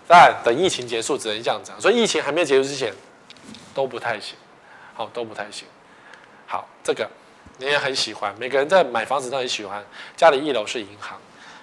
[0.06, 1.80] 当然等疫情结束只能这样讲。
[1.82, 2.94] 所以疫情还没有结束之前。
[3.78, 4.36] 都不太行，
[4.96, 5.68] 好，都不太行。
[6.48, 7.08] 好，这个
[7.60, 9.86] 你也很喜欢，每个人在买房子都很喜欢。
[10.16, 11.16] 家里一楼是银行，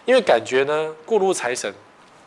[0.04, 1.74] 因为感觉呢，过路财神，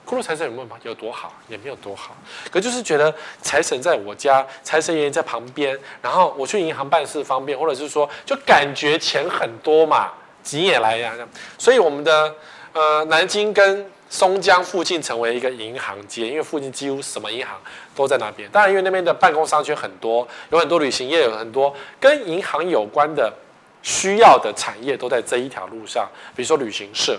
[0.03, 1.31] 过路财神有没有有多好？
[1.47, 2.13] 也没有多好。
[2.51, 10.11] 可就是觉得财神在我家，财神爷爷在旁边，然后我去银行办事方便，或者是说，就感觉钱很多嘛，
[10.43, 11.13] 挤也来呀。
[11.57, 12.35] 所以我们的
[12.73, 17.57] 呃南京跟松江附近成为一个银行街，因为附近几乎什么银行
[17.97, 18.47] 都在那边。
[18.51, 23.33] 当然，因为那边的办公商圈很多，有很多旅行业，有很多跟银行有关的
[23.81, 26.07] 需要的产业都在这一条路上。
[26.35, 27.17] 比如说旅行社，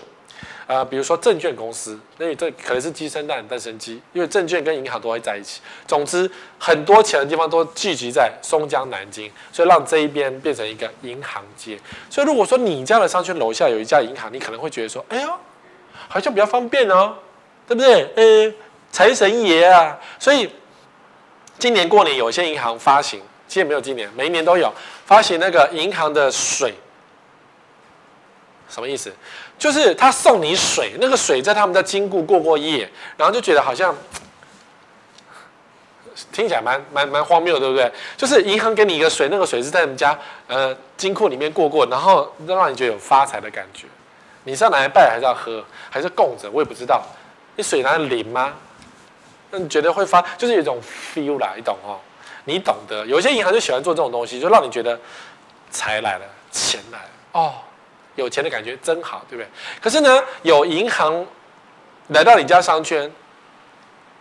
[0.67, 5.61] 呃，比如说证券公司，那这可能是鸡生蛋，蛋生鸡，因为证券跟银行都会在一起。
[5.87, 11.79] 总之，很多钱的地方都聚集在松江、南京，所以让这一边变成一个银行街。
[12.09, 15.29] 所以，如果说你家的商圈楼下有一家银行，你可能会觉得说：“哎呦。”
[16.11, 17.15] 好像比较方便哦，
[17.67, 18.11] 对不对？
[18.17, 18.55] 呃，
[18.91, 20.49] 财神爷啊，所以
[21.59, 24.73] 今年过年有些银行发行，其实没有今年，每一年都有
[25.05, 26.75] 发行那个银行的水，
[28.69, 29.13] 什么意思？
[29.59, 33.93] 就是他送你水，那个水在他们家金库过过夜，然后就觉得好像
[36.31, 37.91] 听起来蛮蛮蛮荒谬，对不对？
[38.17, 40.17] 就是银行给你一个水，那个水是在你们家
[40.47, 43.87] 呃金库里面过过，然后让你觉得有发财的感觉。
[44.45, 46.49] 你是要拿来拜还是要喝，还是供着？
[46.53, 47.03] 我也不知道。
[47.57, 48.55] 你水拿来淋吗？
[49.51, 51.99] 那你觉得会发，就是有一种 feel 啦，你懂哦？
[52.45, 53.05] 你懂得。
[53.07, 54.99] 有些银行就喜欢做这种东西，就让你觉得
[55.71, 57.55] 财来了，钱来了，哦，
[58.17, 59.49] 有钱的感觉真好，对不对？
[59.81, 61.27] 可是呢，有银行
[62.09, 63.11] 来到你家商圈，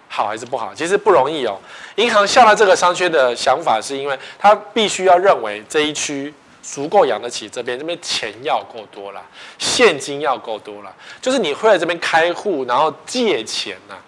[0.10, 0.74] 好还是不好？
[0.76, 1.58] 其实不容易哦。
[1.96, 6.34] 银行下了这个商圈的想法，是因为他必须要认为这一区。
[6.60, 9.24] 足够养得起这边，这边钱要够多了，
[9.58, 10.94] 现金要够多了。
[11.22, 14.00] 就是你会在这边开户，然后借钱呐、啊，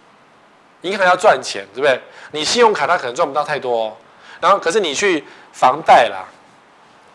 [0.81, 1.99] 银行要赚钱，对不对？
[2.31, 3.97] 你信用卡它可能赚不到太多哦。
[4.39, 6.25] 然后可是你去房贷啦、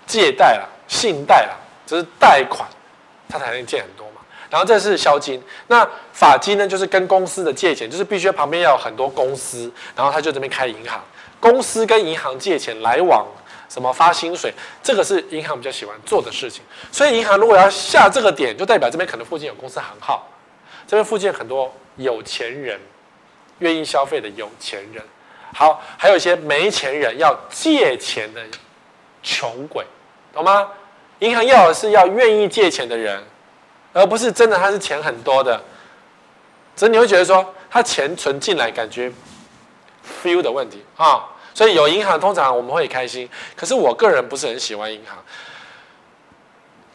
[0.07, 2.69] 借贷啦、信贷啦，就是贷款，
[3.29, 4.21] 它才能借很多嘛。
[4.51, 11.03] 然后这是销金，那法金呢，就是跟公司的借钱，就是必须旁边要有很多公司，然后他就这边开银行，
[11.41, 13.27] 公司跟银行借钱来往。
[13.67, 14.53] 什么发薪水，
[14.85, 16.63] 这个是银行比较喜欢做的事情。
[16.93, 20.29] 所以银行如果要下这个点，就代表这边可能附近有公司行号，
[20.87, 22.79] 这边附近很多有钱人
[23.59, 25.03] 愿意消费的有钱人。
[25.55, 28.41] 好，还有一些没钱人要借钱的
[29.23, 29.85] 穷鬼，
[30.33, 30.69] 懂吗？
[31.21, 33.23] 银行要的是要愿意借钱的人，
[33.93, 35.63] 而不是真的他是钱很多的。
[36.75, 39.11] 所以你会觉得说他钱存进来，感觉
[40.23, 41.25] feel 的问题啊。
[41.55, 43.31] 所以有银行，通常我们会开心。
[43.55, 45.17] 可是我个人不是很喜欢银行。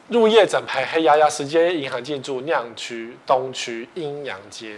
[0.10, 4.76] 入夜整排黑压压，直接银行进驻酿区、东区、阴阳街。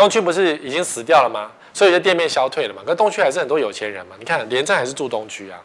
[0.00, 1.50] 东区不是已经死掉了吗？
[1.74, 2.80] 所以有些店面消退了嘛。
[2.86, 4.16] 可东区还是很多有钱人嘛。
[4.18, 5.60] 你看连战还是住东区啊。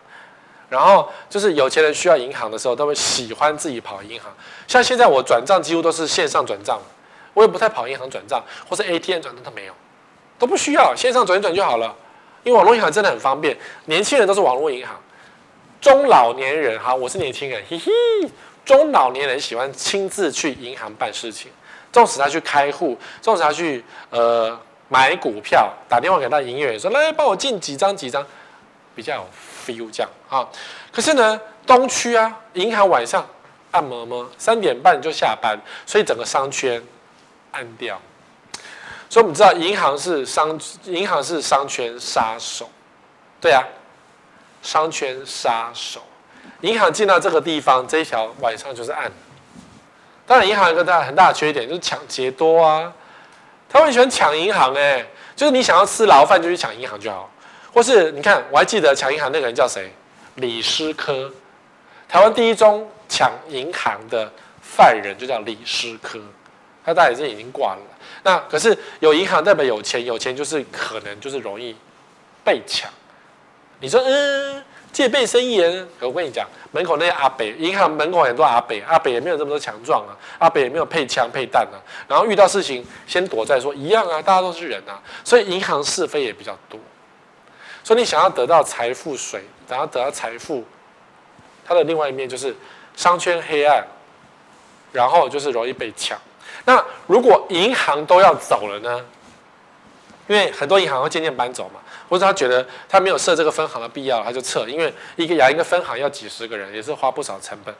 [0.67, 4.29] 然后就是有钱人需要银行的时候，都会喜欢自己跑银行。
[4.67, 6.77] 像现在我转账几乎都是线上转账，
[7.33, 9.73] 我也不太跑银行转账，或是 ATM 转账都没有，
[10.37, 11.95] 都不需要，线上转一转就好了。
[12.43, 15.01] 因为网络银行真的很方便，年轻人都是网络银行，
[15.79, 17.89] 中老年人哈，我是年轻人，嘿嘿，
[18.65, 21.49] 中老年人喜欢亲自去银行办事情，
[21.95, 28.21] 纵使他去开户，纵使他去呃买股票，打电话给他营业员说，来帮我进几张几张，
[28.93, 29.25] 比较有
[29.65, 30.45] feel 这样啊。
[30.91, 33.25] 可是呢，东区啊，银行晚上
[33.71, 36.83] 按摩吗，三点半就下班，所以整个商圈
[37.53, 37.97] 暗掉。
[39.09, 42.69] 所以我们知道，银行是商，银行是商圈杀手，
[43.39, 43.63] 对啊，
[44.61, 46.01] 商圈杀手，
[46.59, 49.09] 银行进到这个地方，这一条晚上就是暗。
[50.27, 52.91] 当然，银行有一个大很大的缺点，就是抢劫多啊。
[53.69, 57.29] 他们喜欢抢银行，哎，就是你想要吃牢饭就去抢银行就好，
[57.73, 59.91] 或是你看，我还记得抢银行那个人叫谁？
[60.35, 61.31] 李师科，
[62.07, 66.19] 台湾第一宗抢银行的犯人就叫李师科，
[66.83, 67.81] 他大概是已经挂了。
[68.23, 71.75] 那可是有银行代表有钱，有钱就是可能就是容易
[72.43, 72.89] 被抢。
[73.79, 74.63] 你说，嗯，
[74.95, 75.85] 戒备森严。
[75.99, 81.75] 我跟你讲，门口那些阿北，银行门口很多阿北，阿北也没有这么多强壮啊，阿北也没有配枪配弹啊。
[82.07, 84.95] 然后遇到事情先躲再说，一样啊，大家都是人啊。
[85.21, 86.79] 所以银行是非也比较多。
[87.83, 90.63] 所以你想要得到财富水，想要得到财富，
[91.65, 92.55] 它的另外一面就是
[92.95, 93.85] 商圈黑暗，
[94.93, 96.17] 然后就是容易被抢。
[96.63, 99.05] 那如果银行都要走了呢？
[100.27, 104.67] 因为很多银行会渐渐搬走嘛，或者他觉得他没有设这个分行的必要，他就撤。
[104.67, 107.73] 因为一个养一个分行要几十个人，也是花不少成本。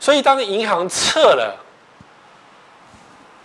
[0.00, 1.56] 所以当银行撤了，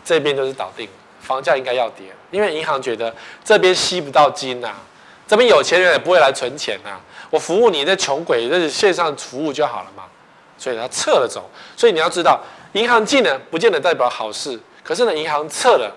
[0.03, 0.87] 这边就是倒定，
[1.19, 2.07] 房价应该要跌。
[2.31, 3.13] 因为银行觉得
[3.43, 4.77] 这边吸不到金呐、啊，
[5.27, 10.03] 这边有钱人也不会来存钱呐、我服务你这穷鬼，这是线上服务就好了嘛。
[10.57, 11.49] 所以他撤了走。
[11.75, 12.41] 所以你要知道，
[12.73, 15.95] 银行进了不见得代表好事，可是呢，银行撤了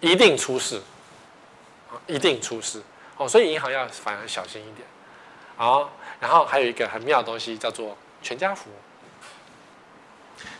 [0.00, 0.80] 一定出事。
[2.06, 2.82] 一定出事
[3.16, 4.86] 哦，所以银行要反而小心一点。
[5.56, 8.70] 好，然后还有一个很妙的东西叫做全家福。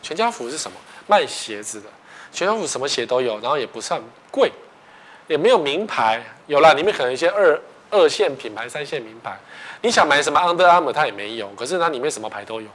[0.03, 0.77] 全家福是什么？
[1.07, 1.89] 卖鞋子的。
[2.33, 4.51] 全家福什么鞋都有，然后也不算贵，
[5.27, 6.23] 也没有名牌。
[6.47, 9.37] 有啦，里面可能一些二二线品牌、三线名牌。
[9.83, 11.49] 你想买什么 Under Armour，它也没有。
[11.51, 12.69] 可是它里面什么牌都有。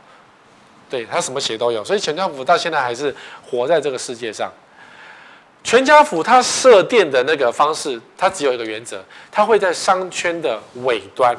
[0.89, 3.15] 对，它什么鞋都有，所以全家福到现在还是
[3.49, 4.51] 活在这个世界上。
[5.63, 11.35] 全家福它设店的那个方式，它只有一个原则，它会在商圈的尾端，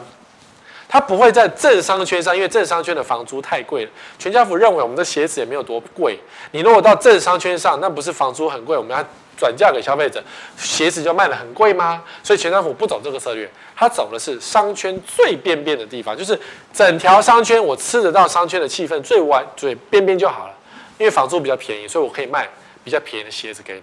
[0.88, 3.90] 它不会在正商圈上，因为正商圈的房租太贵了。
[4.18, 6.18] 全家福认为我们的鞋子也没有多贵，
[6.52, 9.04] 你如果到正商圈上，那不是房租很贵，我们要
[9.36, 10.22] 转嫁给消费者，
[10.56, 12.02] 鞋子就卖得很贵吗？
[12.22, 16.38] 所以全家福不走这个策略，它走的是商圈最边边的地方，就是
[16.72, 20.54] 整条商圈我吃得到商圈的气氛最完最边边就好了，
[20.98, 22.48] 因为房租比较便宜，所以我可以卖
[22.84, 23.82] 比较便宜的鞋子给你。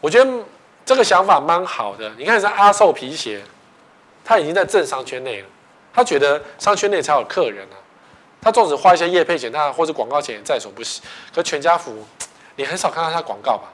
[0.00, 0.30] 我觉得
[0.84, 2.10] 这个想法蛮好的。
[2.16, 3.42] 你看，是阿寿皮鞋，
[4.24, 5.46] 他已经在正商圈内了。
[5.92, 7.76] 他觉得商圈内才有客人啊。
[8.40, 11.02] 他纵使花一些业配钱，他或者广告钱也在所不惜。
[11.34, 12.06] 可全家福，
[12.54, 13.64] 你很少看到他广告吧？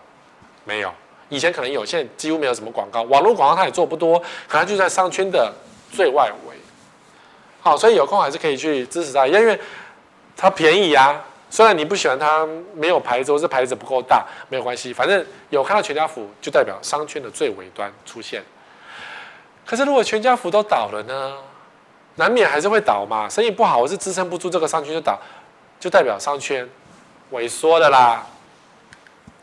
[0.65, 0.91] 没有，
[1.29, 3.03] 以前可能有，现在几乎没有什么广告。
[3.03, 5.53] 网络广告他也做不多，可能就在商圈的
[5.91, 6.57] 最外围。
[7.61, 9.61] 好，所以有空还是可以去支持他，因为
[10.37, 11.23] 他便宜啊。
[11.53, 18.43] 虽然你不喜欢它没有牌子，或是牌子不够大，没有关系，反正有看到全家福就代表商圈的最尾端出现。
[19.67, 21.37] 可是如果全家福都倒了呢？
[22.15, 25.21] 难免还是会倒嘛，生意不好，我是支撑不住这个商圈就倒，
[25.79, 26.67] 就代表商圈
[27.33, 28.27] 萎缩的啦，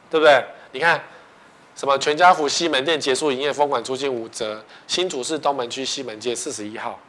[0.09, 0.43] 对不对？
[0.71, 0.99] 你看
[1.75, 6.99] 什么全家福西门店结束营业，封馆租金五折，新竹市东门区西门街四十一号。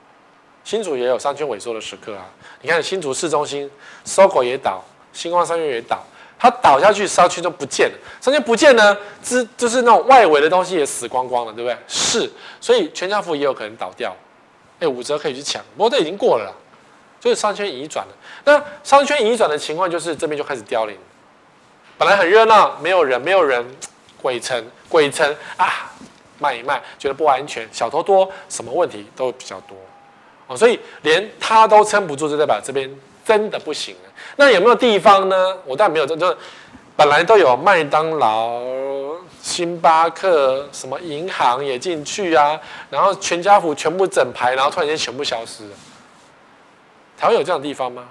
[0.63, 2.27] 新竹也有商圈萎缩的时刻啊！
[2.61, 3.69] 你看新竹市中心
[4.05, 6.05] ，SOGO 也倒，星光三越也倒，
[6.39, 7.99] 它倒下去，商圈就不见了。
[8.21, 11.77] 商圈不见呢，之就是那种外围的东西也死光光了，对不对？
[11.87, 14.15] 是，所以全家福也有可能倒掉。
[14.79, 16.53] 哎，五折可以去抢，不过这已经过了啦，
[17.21, 18.13] 就是商圈已转了。
[18.45, 20.97] 那商圈已转的情况就是这边就开始凋零。
[21.99, 23.63] 本来很热闹，没有人，没有人，
[24.23, 25.93] 鬼城，鬼城啊，
[26.39, 29.77] 卖一卖，觉得不安全，小偷多，什么问题都比较多。
[30.47, 32.91] 哦所以连他都撑不住，就代表这边
[33.31, 34.11] 真的不行了。
[34.35, 35.57] 那有没有地方呢？
[35.65, 36.37] 我当然没有，就是
[36.97, 38.61] 本来都有麦当劳、
[39.41, 42.59] 星巴克，什么银行也进去啊，
[42.91, 45.71] 然后全家福全部整排，然后突然间全部消失了。
[47.17, 48.09] 台湾有这样的地方吗？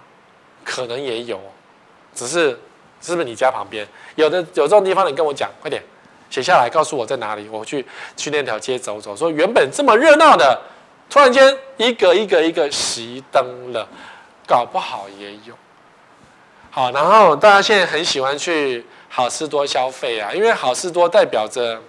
[0.63, 1.37] 可能也有，
[2.15, 2.57] 只是
[3.01, 5.05] 是不是你家旁边有的有这种地方？
[5.05, 5.83] 你跟我讲，快点
[6.29, 9.13] 写下来，告诉我在哪里，我去去那条街走走。
[9.17, 10.57] 说原本这么热闹的。
[11.11, 13.89] 突然间，一个一个一个熄灯了，
[14.49, 15.53] 搞不好也有。
[16.71, 21.79] 好，然后大家现在很喜欢去好事多消费啊，因为好事多代表着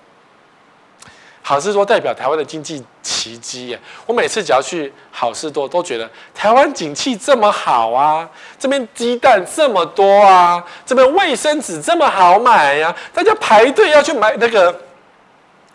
[1.41, 3.81] 好事多代表台湾的经济奇迹耶。
[4.05, 14.79] 我每次只要去好事多，都觉得台湾景气这么好啊，这边鸡蛋这么多啊，这边卫生纸这么好买呀，啊，大家排队要去买那个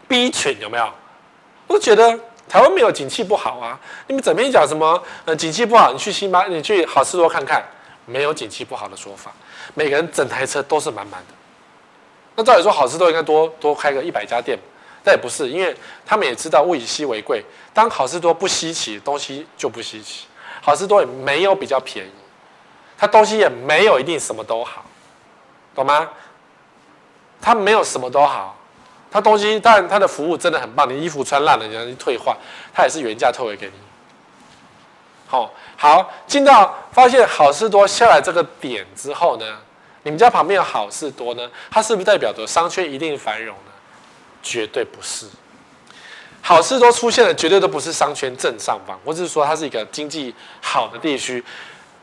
[0.08, 0.88] B 群有没有？
[1.66, 2.20] 我觉得。
[2.48, 3.78] 台湾没有景气不好啊！
[4.08, 5.02] 你们整天讲什么？
[5.26, 7.64] 呃，景气不好，你去星巴，你去好事多看看，
[8.06, 9.32] 没有景气不好的说法。
[9.74, 11.34] 每个人整台车都是满满的。
[12.36, 14.58] 那照理说，好事多应该多多开个一百家店，
[15.04, 15.76] 但也不是，因为
[16.06, 17.44] 他们也知道物以稀为贵。
[17.74, 20.28] 当好事多不稀奇，东西就不稀奇。
[20.62, 22.12] 好事多也没有比较便宜，
[22.98, 24.86] 它东西也没有一定什么都好，
[25.74, 26.10] 懂吗？
[27.42, 28.55] 它没有什么都好。
[29.16, 30.86] 他东西，但他的服务真的很棒。
[30.94, 32.36] 你衣服穿烂了，你要去退换，
[32.74, 33.74] 他也是原价退回给你。
[35.26, 39.46] 好，好，进到发现好事多下来这个点之后呢，
[40.04, 43.72] 你们家旁边有好事多呢，它是不是代表着商圈一定繁荣呢？
[44.44, 45.26] 绝对不是。
[46.42, 51.42] 好事多出现的绝对都不是商圈正上方，或者是说它是一个经济好的地区。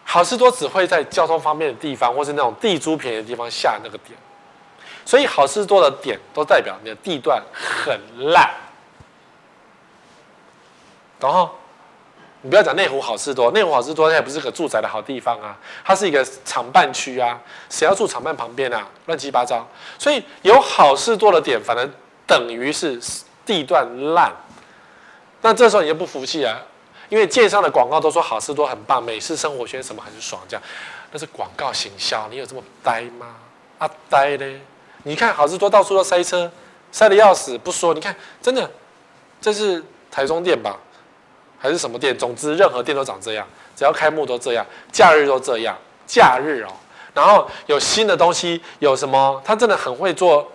[0.03, 4.19] 好事多只会在交通方便的地方，或是那种地租便宜的地方下那个点。
[5.05, 7.99] 所以好事多的点都代表你的地段很
[8.31, 8.51] 烂。
[11.21, 11.51] 然后
[12.41, 17.41] 你不要讲内湖好事多，内湖好事多它也不是个住宅的好地方啊，它是一个厂办区啊，
[17.71, 18.87] 谁要住厂办旁边啊？
[19.07, 19.65] 乱七八糟。
[19.99, 21.89] 所以有好事多的点，反而
[22.27, 23.01] 等于是
[23.47, 24.33] 地段烂。
[25.43, 26.61] 那这时候你就不服气啊，
[27.09, 30.63] 因为建商的广告都说好事多很棒，美式生活圈什么很爽，这样
[31.13, 33.37] 那是广告行销，你有这么呆吗？
[33.79, 34.61] 啊呆嘞！
[35.05, 36.51] 你看好事多到处都塞车，
[36.91, 38.71] 塞得要死，不说，你看真的，
[39.41, 40.79] 这是台中店吧？
[41.59, 42.17] 还是什么店？
[42.19, 43.47] 总之，任何店都长这样，
[43.77, 45.77] 只要开幕都这样，假日都这样，
[46.07, 46.73] 假日哦。
[47.15, 49.41] 然后有新的东西，有什么？
[49.45, 50.51] 他真的很会做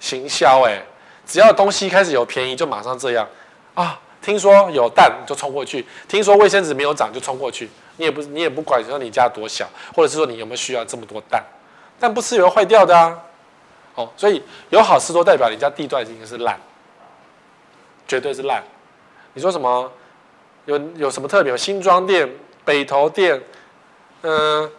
[0.00, 0.82] 行销哎！
[1.26, 3.28] 只要东西开始有便宜，就马上这样
[3.74, 4.00] 啊。
[4.22, 7.70] 听说有蛋就冲过去，听说卫生纸没有涨就冲过去。
[7.96, 11.42] 你也不你也不管说你家多小，或者是说你有没有需要这么多蛋，
[11.98, 13.16] 蛋不吃也会坏掉的啊。
[14.16, 16.58] 所以有好事多代表你家地段已经是烂，
[18.06, 18.62] 绝对是烂。
[19.32, 19.90] 你说什么？
[20.66, 21.50] 有有什么特别？
[21.50, 22.28] 有新庄店、
[22.64, 23.42] 北投店，
[24.22, 24.70] 嗯、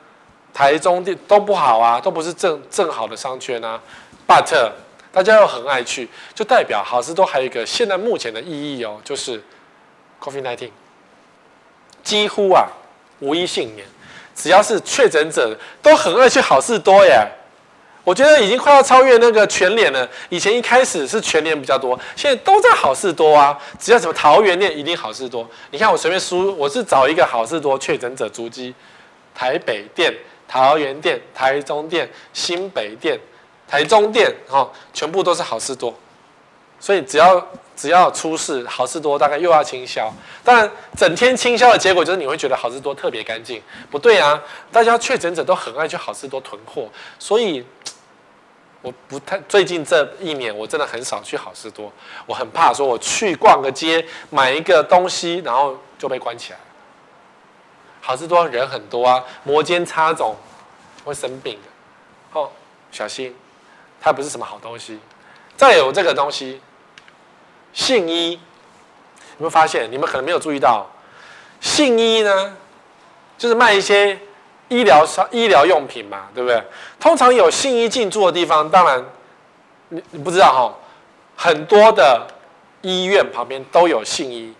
[0.53, 3.81] 台中店都不好啊，都不是正正好的商圈啊。
[4.27, 4.71] But
[5.11, 9.43] 大家又很爱去，就代表好事多还有一个现在目前的意义哦，就是
[10.21, 10.69] COVID-19，
[12.03, 12.67] 几乎啊
[13.19, 13.85] 无一幸免，
[14.35, 17.27] 只要是确诊者都很爱去好事多耶。
[18.03, 20.07] 我觉得已经快要超越那个全联了。
[20.29, 23.55] 以前一开始是全联比较多，现在都在好事多啊。
[23.79, 25.47] 只要什么桃园店，一定好事多。
[25.69, 28.73] 你看我随便输，我是找一个好事多确诊者足迹，
[29.35, 30.11] 台北店、
[30.47, 33.19] 桃园店、台中店、新北店、
[33.67, 35.93] 台中店，哈，全部都是好事多。
[36.79, 40.11] 所以只要只要出事，好事多大概又要清销。
[40.43, 43.61] 当然，整天清销的结果就是你会觉得好事多特别干净。
[43.91, 44.41] 不对啊，
[44.71, 46.89] 大家确诊者都很爱去好事多囤货，
[47.19, 47.63] 所以。
[48.81, 51.91] 我不太最近这一年，我真的很少去好市多。
[52.25, 56.59] 我很怕说我去逛个街，买一个东西，然后就被关起来。
[58.01, 60.33] 好市多人很多啊，摩肩擦踵，
[61.03, 62.39] 会生病的。
[62.39, 62.49] 哦，
[62.91, 63.35] 小心，
[64.01, 64.99] 它不是什么好东西。
[65.55, 66.59] 再有这个东西，
[67.73, 68.39] 信一，
[69.37, 70.87] 你会发现，你们可能没有注意到，
[71.59, 72.57] 信一呢，
[73.37, 74.19] 就是卖一些。
[74.71, 76.63] 医疗商医疗用品嘛，对不对？
[76.97, 79.03] 通常有信医进驻的地方，当然
[79.89, 80.73] 你你不知道哈，
[81.35, 82.25] 很多的
[82.81, 84.53] 医院旁边都有信医。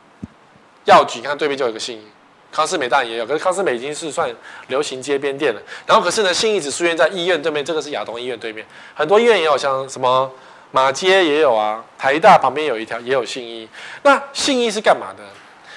[0.83, 2.05] 药局，你看对面就有个信一，
[2.51, 4.29] 康斯美当然也有，可是康斯美已经是算
[4.67, 5.61] 流行街边店了。
[5.85, 10.29] 然后可是呢，信一只出现在医院对面，这个是亚东医院对面，很多医院也有，像什么
[10.71, 13.65] 马街也有啊，台大旁边有一条也有信一。
[14.03, 15.23] 那信一是干嘛的？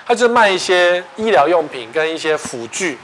[0.05, 2.99] 它就是卖一些医疗用品跟一些辅具。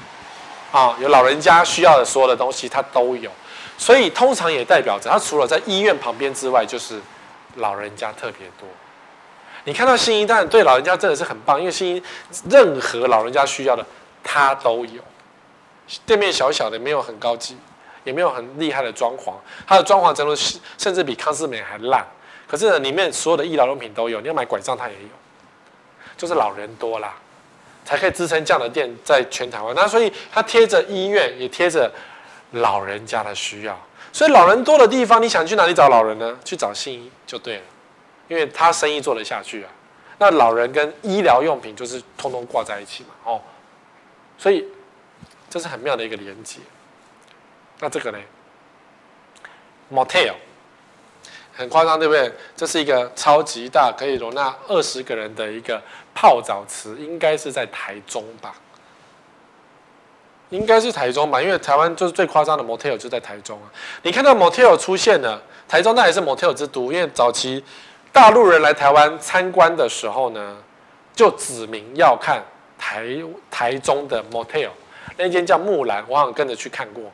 [0.72, 3.30] 啊，有老人家需要的所有的东西，它都有，
[3.76, 7.00] 所以通常也代表着，它除了在医院旁边之外，就是
[7.56, 8.68] 老人家特别多。
[9.64, 12.02] 你看到新一，代对老人家真的是很棒，因为新一
[12.48, 13.84] 任何老人家需要的，
[14.22, 15.02] 它都有。
[16.06, 17.58] 店面小小的，没有很高级，
[18.04, 19.34] 也没有很厉害的装潢，
[19.66, 20.34] 它的装潢程度
[20.78, 22.06] 甚至比康是美还烂。
[22.46, 25.08] 可是呢，里面所有的医疗用品都有，你要买拐杖，它也有，
[26.16, 27.12] 就是老人多啦。
[27.84, 29.74] 才可以支撑这样的店在全台湾。
[29.74, 31.90] 那所以它贴着医院，也贴着
[32.52, 33.78] 老人家的需要。
[34.12, 36.38] 所以老人多的地方，你想去哪里找老人呢？
[36.44, 37.62] 去找信一就对了，
[38.28, 39.70] 因为他生意做得下去啊。
[40.18, 43.40] 那老人跟医疗用品就是通通挂在一起嘛，哦。
[44.36, 44.66] 所以
[45.48, 46.58] 这是很妙的一个连接。
[47.78, 48.18] 那这个呢
[49.92, 50.34] ？Motel。
[51.60, 52.32] 很夸张，对不对？
[52.56, 55.78] 这是一个超级大，可以容纳二十个人的一个
[56.14, 58.54] 泡澡池，应该是在台中吧？
[60.48, 63.68] 应该是台中吧，因为台湾就是最夸张的 motel 就在台中啊。
[64.02, 65.38] 你看到 motel 出现了，
[65.68, 67.62] 台中那也是 motel 之都，因为早期
[68.10, 70.56] 大陆人来台湾参观的时候呢，
[71.14, 72.42] 就指明要看
[72.78, 73.04] 台
[73.50, 74.70] 台中的 motel，
[75.18, 77.04] 那间叫木兰，我好像跟着去看过。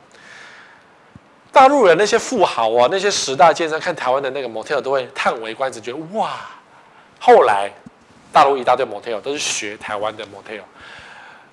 [1.57, 6.29] 大陆人那些富豪啊，那些十大建商看台湾的那个 motel 都会叹为观止，觉得哇。
[7.19, 7.67] 后来
[8.31, 10.61] 大陆一大堆 motel 都是学台湾的 motel，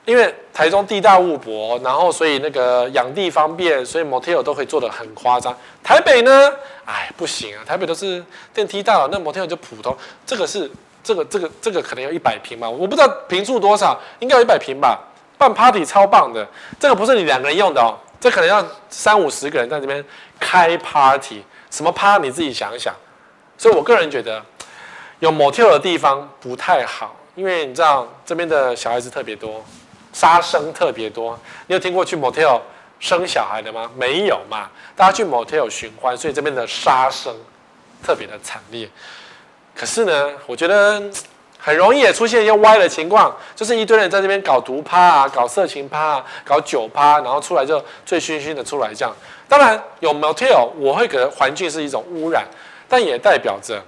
[0.04, 5.56] 因为台中地大物博，然后所以那个养地方便，所以 motel 都可以做得很夸张。
[5.82, 6.52] 台北呢，
[6.84, 9.96] 哎不行啊，台北都是电梯大佬，那 motel 就普通。
[10.26, 10.70] 这个是
[11.02, 15.00] 这个这个这个可能有一百平吧，我不知道平数多少，应该有一百平吧。
[15.38, 16.46] 办 party 超棒的，
[16.78, 17.96] 这个不是你两个人用的哦。
[18.20, 20.04] 这可能要三五十个人在这边
[20.40, 22.94] 开 party，什么趴你自己想一想。
[23.56, 24.42] 所以我个人觉得，
[25.20, 29.64] 有 motel 的地方不太好，因为你知道这边的小孩子特别多，
[30.12, 31.38] 杀生特别多。
[31.66, 32.60] 你有听过去 motel
[32.98, 33.90] 生小孩的吗？
[33.96, 37.34] 没有嘛，大家去 motel 寻欢，所以这边的杀生
[38.02, 38.88] 特别的惨烈。
[39.74, 41.02] 可是呢，我觉得
[41.64, 49.10] 很容易也出现一些歪的情况，就是一堆人在这边搞毒趴啊，搞色情趴啊，搞酒趴，然后出来就醉醺醺的出来这样。
[49.48, 52.44] 当然有 motel，我会觉得环境是一种污染，
[52.86, 53.82] 但也代表着。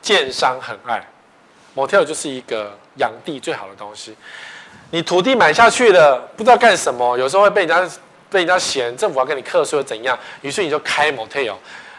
[0.00, 1.06] 建商很爱
[1.76, 4.16] ，motel 就是一个养地最好的东西。
[4.90, 7.96] 你土地买下去了，不知道干什么，有时候会被人家
[8.30, 11.52] 被人家嫌，政府要跟你课税又怎样，于是你就开 motel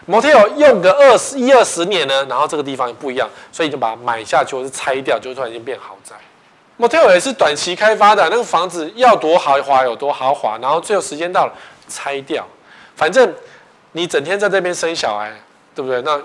[0.08, 6.16] Motel 用个二十一二十年呢，然后这个地方不一样，所以就把它买下去或是拆掉，就突然间变豪宅。
[6.80, 11.54] motel 也是短期开发的，那个房子要多豪华有多豪华，然后最后时间到了
[11.88, 12.48] 拆掉，
[12.96, 13.34] 反正
[13.92, 15.34] 你整天在这边生小孩，
[15.74, 16.02] 对不对？
[16.02, 16.22] 那。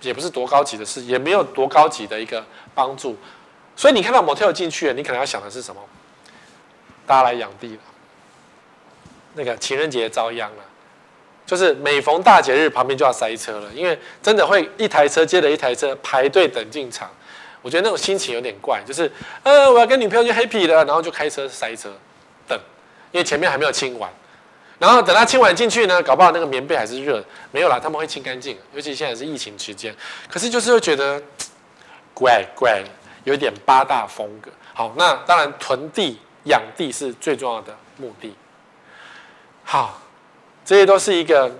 [0.00, 2.40] 也不是多高级的事，也没有多高级的一个
[2.72, 3.16] 帮助，
[3.74, 5.82] 所以你看到 motel 进去了，你可能要想的是什么？
[7.04, 7.80] 大家来养地了，
[9.34, 10.62] 那个情人节遭殃了，
[11.48, 17.10] 就是每逢大节日旁边就要塞车了，因为真的会一台车接着一台车排队等进场，
[17.62, 19.10] 我觉得那种心情有点怪，就是
[19.42, 21.90] 呃我要跟女朋友去 happy 的，然后就开车塞车
[22.46, 22.60] 等，
[23.12, 24.10] 因为前面还没有清完。
[24.78, 28.56] 然后等他清完进去呢，搞不好那个棉被还是热，没有啦，他们会清干净。
[28.74, 29.92] 尤其现在是疫情期间，
[30.30, 31.20] 可是就是会觉得
[32.14, 32.84] 怪怪，
[33.24, 34.50] 有点八大风格。
[34.74, 38.32] 好，那当然囤地养地是最重要的目的。
[39.64, 40.00] 好，
[40.68, 41.50] 这些都是一个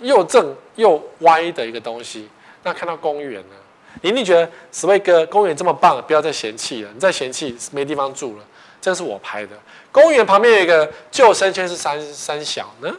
[0.00, 2.28] 又正又歪的一个东西。
[2.62, 3.56] 那看到公园呢，
[4.00, 8.44] 你一定觉得史威哥公园这么棒，不要再嫌弃了，你再嫌弃没地方住了。
[8.80, 9.58] 这是我拍的。
[9.90, 12.96] 公园旁边有一个救生圈，是三三小呢。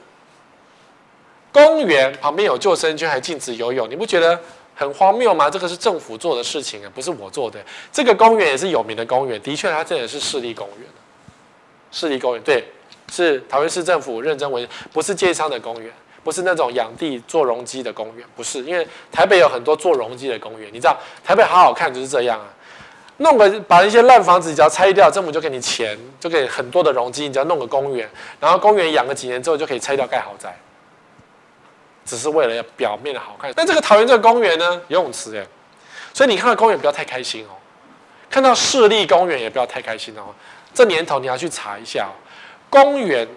[1.53, 4.37] 公园旁边有救生圈，还禁止游泳，你不觉得
[4.75, 5.49] 很荒谬吗？
[5.49, 7.63] 这个是政府做的事情啊，不是我做的。
[7.93, 10.85] 这个公园也是有名的公园，的确，它这也是市立公园。
[11.91, 12.65] 市立公园对，
[13.11, 15.91] 是桃园市政府认真为，不是建商的公园，
[16.23, 18.59] 不是那种养地做容积的公园，不是。
[18.61, 22.47] 因为台北有很多做容积的公园，你知道，台北好好看就是这样啊。
[23.17, 27.27] 弄个把一些烂房子，只要拆掉，政府就给你钱，就给很多的容积。
[27.27, 28.09] 你只要弄个公园，
[28.39, 30.57] 然后公园养个几年之后，就可以拆掉盖豪宅，
[32.03, 33.51] 只是为了要表面的好看。
[33.55, 35.45] 但这个桃园这个公园呢，游泳池耶，
[36.13, 37.53] 所以你看到公园不要太开心哦，
[38.27, 40.33] 看到市立公园也不要太开心哦。
[40.73, 42.15] 这年头你要去查一下哦，
[42.71, 43.27] 公园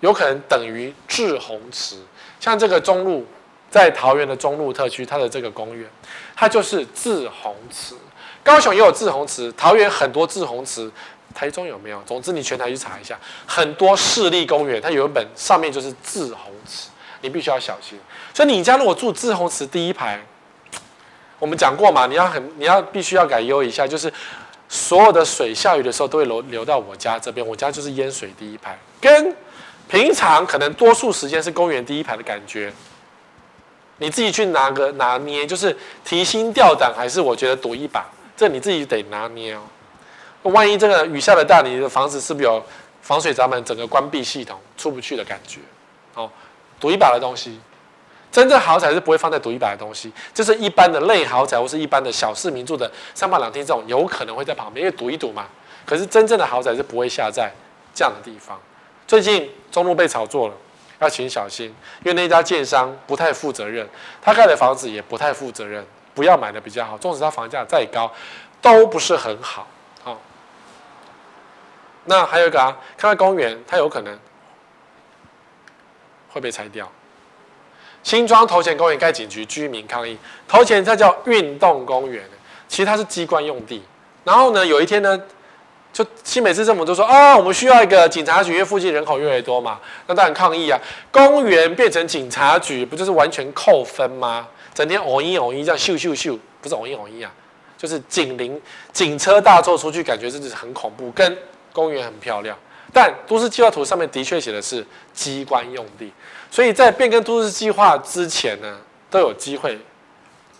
[0.00, 1.96] 有可能等于滞洪池，
[2.40, 3.26] 像这个中路，
[3.70, 5.86] 在桃园的中路特区，它的这个公园，
[6.34, 7.94] 它就是滞洪池。
[8.42, 10.90] 高雄也有滞洪池，桃园很多滞洪池，
[11.34, 12.00] 台中有没有？
[12.06, 16.88] 总之你全台去查一下，很多市立公园，它有一本上面就是滞洪池，
[17.22, 17.98] 你必须要小心。
[18.32, 20.24] 所以你家如果住滞洪池第一排，
[21.38, 24.12] 我们讲过嘛，你要很你要必须要改优一下，就是
[24.74, 29.32] 所有的水下雨的时候都会流流到我家这边，我家就是淹水第一排，跟
[29.86, 32.72] 平常可能多数时间是公园第一排的感觉。
[33.98, 38.04] 你自己去拿个拿捏，就是提心吊胆，还是我觉得赌一把。
[38.36, 39.60] 这你自己得拿捏哦。
[40.50, 42.60] 万一这个雨下的大，你的房子是不是有
[43.00, 45.60] 防水闸门整个关闭系统出不去的感觉？
[46.14, 46.28] 哦，
[46.80, 47.60] 赌一把的东西，
[48.34, 50.12] 真正豪宅是不会放在赌一把的东西。
[50.32, 55.46] 就是一般的类豪宅或是一般的小市民住的三房两厅这种，有可能会在旁边，因为赌一赌嘛。
[55.86, 57.48] 可是真正的豪宅是不会下在
[57.94, 58.58] 这样的地方。
[59.06, 60.54] 最近中路被炒作了，
[60.98, 61.72] 要请小心，
[62.02, 63.88] 因为那家建商不太负责任，
[64.20, 65.86] 他盖的房子也不太负责任。
[66.14, 68.08] 不要买的比较好，纵使他房价再高，
[68.62, 69.66] 都不是很好。
[70.04, 70.16] 好，
[72.04, 74.16] 那还有一个啊，看到公园，它有可能
[76.28, 76.88] 会被拆掉。
[78.04, 80.16] 新庄头前公园盖警局，居民抗议。
[80.46, 82.22] 头前它叫运动公园，
[82.68, 83.82] 其实它是机关用地。
[84.22, 85.20] 然后呢，有一天呢，
[85.90, 89.80] 就新北市政府就说啊、哦，我们需要一个警察局，因为附近人口越来越多嘛。
[90.06, 90.78] 那当然抗议啊，
[91.10, 94.46] 公园变成警察局，不就是完全扣分吗？
[94.74, 97.32] 整天偶一偶一这样咻咻咻，不是偶一偶一啊，
[97.78, 98.60] 就是警铃、
[98.92, 101.10] 警车大作出去，感觉真的是很恐怖。
[101.12, 101.38] 跟
[101.72, 102.56] 公园很漂亮，
[102.92, 106.12] 但都市计划图上面的确写的是机关用地，
[106.54, 108.78] 所以在变更都市计划之前呢，
[109.10, 109.76] 都有机会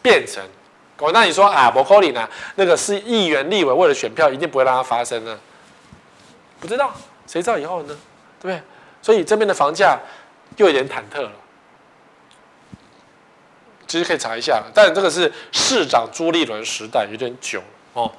[0.03, 0.43] 变成。
[1.13, 2.29] 那你说啊，伯克利呢？
[2.57, 5.39] 那个是议员、立委为了选票，一定不会让它发生呢？
[6.59, 6.93] 不知道，
[7.29, 7.97] 谁知道以后呢？
[8.43, 8.61] 对不对？
[9.01, 9.97] 所以这边的房价
[10.57, 11.31] 又有点忐忑了。
[13.87, 18.11] 其实可以查一下，但这个是市长朱立伦时代，有点久哦，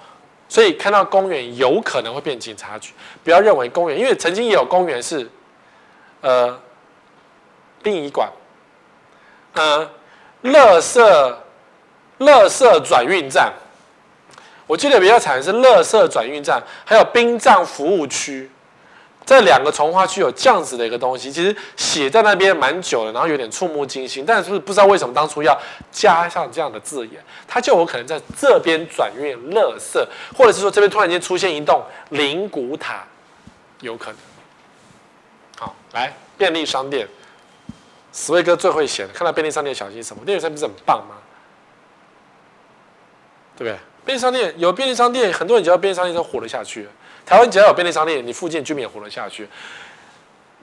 [0.48, 5.30] 所以看到公园有可能会变警察局，不要认为公园，因为曾经也有公园是，
[6.22, 6.58] 呃，
[7.86, 8.28] 殡仪馆，
[9.54, 9.88] 呃，
[10.42, 11.40] 乐色，
[12.18, 13.54] 乐色转运站。
[14.66, 18.50] 我记得比较惨的是乐色转运站，还有殡葬服务区。
[19.24, 25.56] 这两个从化区有这样子的一个东西，其实写在那边蛮久了，然后有点触目惊心，但是不知道为什么当初要
[25.92, 33.04] 加上这样的字眼，它就有可能在这边转运乐色，或者是说这边突然间出现一栋灵骨塔，
[33.82, 34.18] 有可能。
[35.58, 37.08] 好，来便利商店，
[38.18, 40.24] 史威哥最会写的，看到便利商店小心什么？
[40.24, 41.16] 便利商店不是很棒吗？
[43.58, 43.78] 对不对？
[44.06, 46.88] 便利商店有便利商店，很多人觉得便利商店都活得下去。
[47.26, 49.50] 台湾只要有便利商店，你附近居民也活得下去。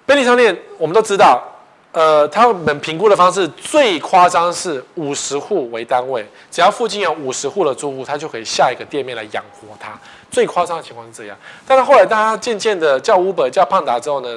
[0.07, 1.43] 便利商店我们都知道，
[1.93, 9.99] 呃，他们评估的方式最夸张是五十户为单位，只要附近有五十户的住户，他就可以下一个店面来养活他。
[10.31, 11.37] 最夸张的情况是这样，
[11.67, 14.37] 但是后来大家渐渐的叫 Uber 叫胖达之后呢，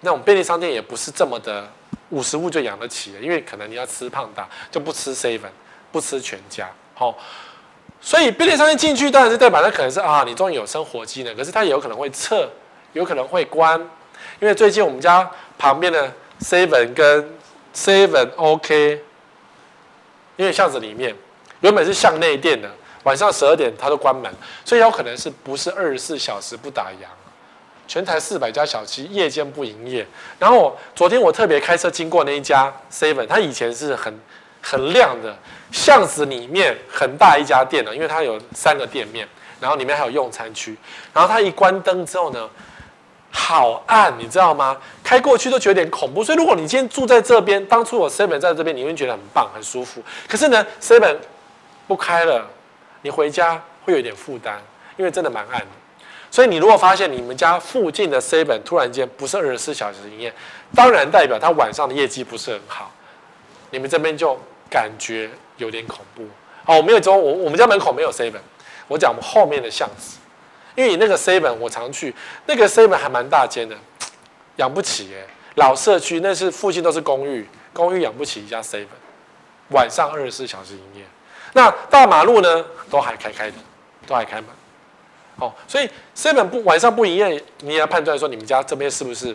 [0.00, 1.68] 那种便利商店也不是这么的
[2.12, 5.50] 五十户就养得起了，因为可能你要吃胖大就不吃 Seven，
[5.90, 7.14] 不吃全家，好、哦。
[8.00, 12.48] 所以便利商店进去当然是代表那可能是啊，你终于有生活机能，可是它也有可能会撤，
[12.92, 13.80] 有可能会关，
[14.40, 17.30] 因为最近我们家旁边的 Seven 跟
[17.74, 19.02] Seven OK，
[20.36, 21.14] 因为巷子里面
[21.60, 22.68] 原本是巷内店的，
[23.04, 24.30] 晚上十二点它都关门，
[24.64, 27.06] 所以有可能是不是二十四小时不打烊，
[27.92, 30.06] 全台四百家小七夜间不营业。
[30.38, 34.18] 然后昨天我特别开车经过那一家 Seven，它以前是很
[34.62, 35.36] 很亮的。
[35.70, 39.28] 巷子里面很大一家店呢，因为它有三个店面，
[39.60, 40.74] 然后里面还有用餐区。
[41.12, 42.48] 然后它一关灯之后呢，
[43.30, 44.78] 好暗，你知道吗？
[45.04, 46.24] 开过去都觉得有点恐怖。
[46.24, 50.02] 所以如果你今天住在这边，当初我 seven 在这边，你会觉得很棒、很舒服。
[50.26, 51.14] 可是呢，seven
[51.86, 52.48] 不开了，
[53.02, 54.58] 你回家会有点负担，
[54.96, 55.60] 因为真的蛮暗。
[56.32, 60.34] 所以你如果发现你们家附近的 seven 突然间不是二十四小时营业，
[60.74, 62.90] 当然代表它晚上的业绩不是很好。
[63.70, 64.36] 你们这边就
[64.68, 65.30] 感觉。
[65.58, 66.26] 有点恐怖。
[66.64, 68.40] 好，我没有说，我我们家门口没有 seven，
[68.88, 70.16] 我讲我们后面的巷子，
[70.74, 72.12] 因为你那个 seven 我常去，
[72.46, 73.76] 那个 seven 还蛮大间的，
[74.56, 75.24] 养不起耶。
[75.56, 78.86] 老社区那是附近都是公寓，公寓养不起一家 seven，
[79.68, 81.04] 晚上二十四小时营业。
[81.52, 83.56] 那大马路呢，都还开开的，
[84.06, 84.46] 都还开门。
[85.36, 89.34] 哦，所以 seven 不晚上不营业，你也要判断说你们家这边是不是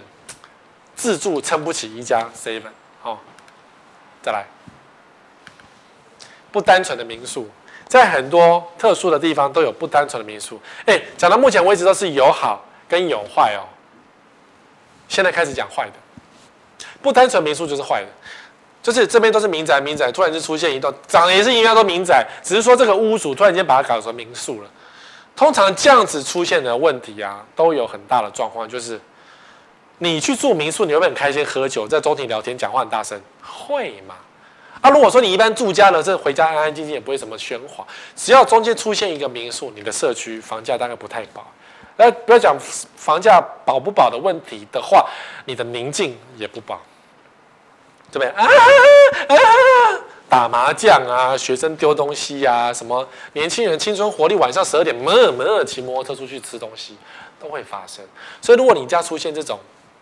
[0.95, 2.63] 自助撑不起一家 seven。
[3.01, 3.19] 好，
[4.21, 4.45] 再来。
[6.49, 7.47] 不单纯的民宿，
[7.87, 10.59] 在很多特殊的地方都有不单纯的民宿。
[10.85, 13.67] 哎，讲到目前为止都是有好跟有坏哦。
[15.07, 18.07] 现在开始讲坏的，不单纯民宿就是坏的，
[18.81, 24.69] 就是这边都是民宅，民宅突然就出现一栋，长得也是一样都民宅，只是说这个屋主突然间把它搞成民宿了。
[25.37, 28.99] 通常这样子出现的问题啊，都有很大的状况，就是
[29.99, 34.15] 你去住民宿，你会不会很开心喝酒，在中庭聊天，讲话很大声，会吗？
[34.81, 37.85] 啊，如果说你一般住家呢，这回家安安静静也不会什么喧哗。
[38.15, 41.45] 只要中间出现一个民宿，你的社区房价大概不太保。
[41.97, 42.55] 那不要讲
[42.95, 45.07] 房价保不保的问题的话，
[45.45, 46.79] 你的宁静也不保，
[48.11, 48.27] 对不对？
[48.29, 48.47] 啊！
[50.29, 56.97] 打麻将啊，学生丢东西、啊，什么年轻人青春活力，晚上十二点门门骑摩托车出去吃东西，
[57.39, 58.03] 都会发生。
[58.41, 59.59] 所以如果你家出现这种，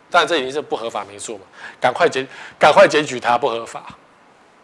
[0.09, 1.41] 当然这已经是不合法民宿嘛，
[1.79, 3.83] 赶快检赶快检举它不合法。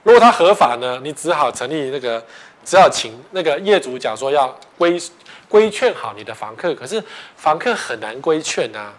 [0.04, 2.24] 如果它合法呢，你只好成立那个，
[2.66, 5.00] 只好请那个业主讲说要规
[5.48, 6.74] 规劝好你的房客。
[6.74, 7.04] 可是
[7.36, 8.94] 房客很难规劝啊，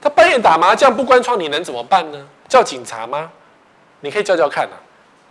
[0.00, 2.26] 他半夜打麻将不关窗，你能怎么办呢？
[2.48, 3.30] 叫警察吗？
[4.00, 4.76] 你可以叫叫看啊，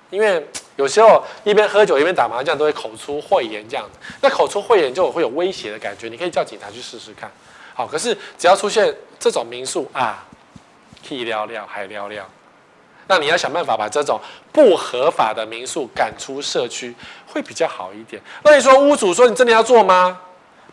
[0.09, 0.45] 因为
[0.75, 7.31] 有时候一边喝酒一边打麻将都会口出秽言这样子，那口出秽言就会有威胁的感觉，你可以叫警察去试试看。
[7.73, 10.25] 好，可是只要出现这种民宿啊，
[11.03, 12.25] 屁尿尿还尿尿。
[13.07, 14.19] 那你要想办法把这种
[14.51, 16.93] 不合法的民宿赶出社区，
[17.25, 18.21] 会比较好一点。
[18.43, 20.19] 那你说屋主说你真的要做吗？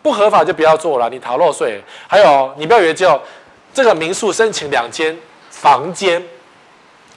[0.03, 1.80] 不合法就不要做了，你逃漏税。
[2.09, 3.20] 还有你不要以为只有
[3.72, 5.16] 这个民宿申请两间
[5.49, 6.22] 房间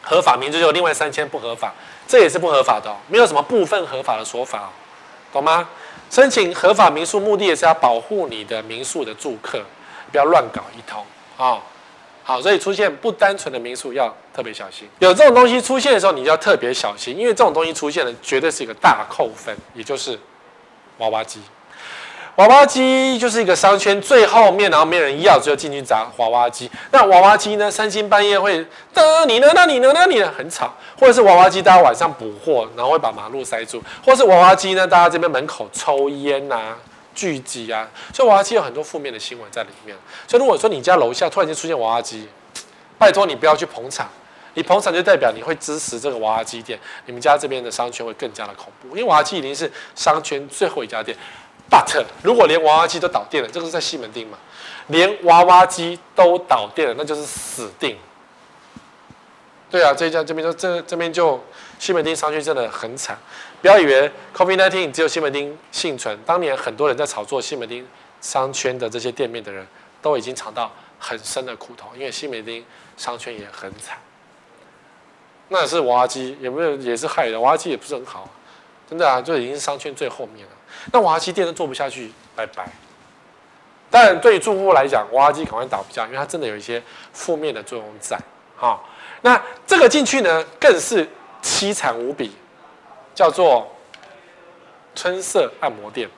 [0.02, 1.74] 合法，民宿就另外三间不合法，
[2.08, 4.70] 这也是不合法的哦，没有什么部分合法的说法哦，
[5.34, 5.68] 懂吗？
[6.10, 9.62] 申请合法民宿目的也是要保护你的民宿的住客，
[10.10, 11.04] 不要乱搞一通
[11.38, 11.60] 啊。
[12.24, 14.88] 好，所以出现不单纯的民宿要特别小心。
[15.00, 20.18] 有这种东西出现的时候，你就要特别小心，因为这种东西出现的，绝对是一个大扣分，也就是
[21.00, 21.42] 娃娃机。
[22.38, 26.70] 娃娃机就是一个商圈最后面，然后没人要，只有进去砸娃娃机。
[26.92, 28.64] 那娃娃机呢，三更半夜会
[29.28, 30.72] 你呢，那你呢，那你呢，很吵。
[31.00, 33.84] 或者是娃娃机，大家晚上补货，然后会把马路塞住。
[34.06, 36.78] 或者是娃娃机呢，大家这边门口抽烟呐、啊。
[37.16, 39.98] 聚集啊，所以娃娃机有很多负面的新闻在里面。
[40.28, 42.30] 所以如果说你家楼下突然间出现娃娃机，
[43.00, 44.08] 拜托你不要去捧场，
[44.54, 46.78] 你捧场就代表你会支持这个娃娃机店，
[47.08, 51.18] 你们家这边的商圈会更加的恐怖，因为娃娃机已经是商圈最后一家店。
[51.70, 54.38] But 如果连娃娃机都倒店了，这个是在西门町嘛？
[54.88, 57.98] 连娃娃机都倒店了，那就是死定。
[59.70, 61.44] 对啊，这家这边就这这边就
[61.78, 63.18] 西门町商圈真的很惨。
[63.62, 67.86] 不要以为 COVID-19 只有西门町幸存，当年很多人在炒作西门町
[68.22, 69.68] 商圈的这些店面的人，
[70.02, 72.64] 都已经尝到很深的苦头，因为西门町
[72.96, 73.98] 商圈也很惨。
[75.50, 77.42] 那是娃娃机有没有也是害人？
[77.42, 78.30] 娃娃机也不是很好，
[78.90, 80.52] 真的啊，就已经是商圈最后面了。
[80.92, 82.68] 那娃娃机店都做不下去，拜拜。
[83.90, 86.82] 但对于住户来讲，娃娃机赶快倒不下，因为它真的有一些
[87.14, 88.20] 负面的作用在。
[88.56, 88.88] 好，
[89.22, 91.08] 那这个进去呢，更是
[91.42, 92.36] 凄惨无比，
[93.16, 93.68] 叫做
[94.94, 96.10] 春色按摩店。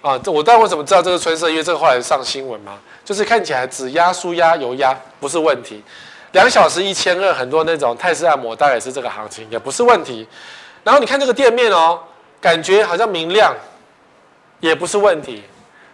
[0.00, 1.48] 啊，这我当然为什么知道这个春色？
[1.48, 5.82] 因为这个后来上新闻嘛，就是看起来指压、舒压、油压不是问题，
[6.32, 10.28] 两小时一千二，很多那种泰式按摩大概是这个行情，也不是问题。
[10.84, 11.98] 然后你看这个店面哦，
[12.44, 13.56] 感觉好像明亮，
[14.60, 15.42] 也不是问题。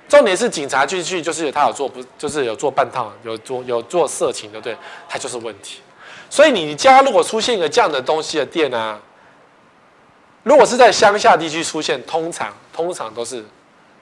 [0.09, 4.76] 重点是警察进去就是他有做不，就是有做半套，有做有做色情的，对，
[5.09, 5.80] 他就是问题。
[6.28, 8.98] 所以你家如果出现一个这样的东西的店啊，
[10.42, 13.44] 如果是在乡下地区出现，通常通常都是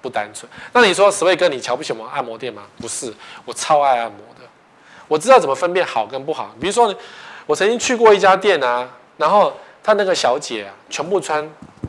[0.01, 0.51] 不单纯。
[0.73, 2.63] 那你说，史卫哥，你瞧不起我们按摩店吗？
[2.81, 3.13] 不是，
[3.45, 4.49] 我超爱按摩的，
[5.07, 6.55] 我知道怎么分辨好跟不好。
[6.59, 6.95] 比如说，
[7.45, 8.89] 我曾经去过一家店啊，
[9.19, 9.53] 然后
[9.85, 11.47] 他那个小姐啊，全部穿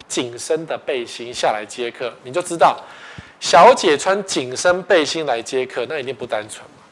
[0.09, 2.77] 紧身的背心下来接客，你就知道。
[3.39, 6.83] 小姐穿紧身背心来接客，那一定不单纯嘛。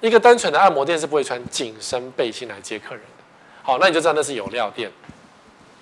[0.00, 3.22] 一个单纯的按摩店是不会穿紧身背心来接客人的。
[3.62, 4.90] 好，那你就知道那是有料店。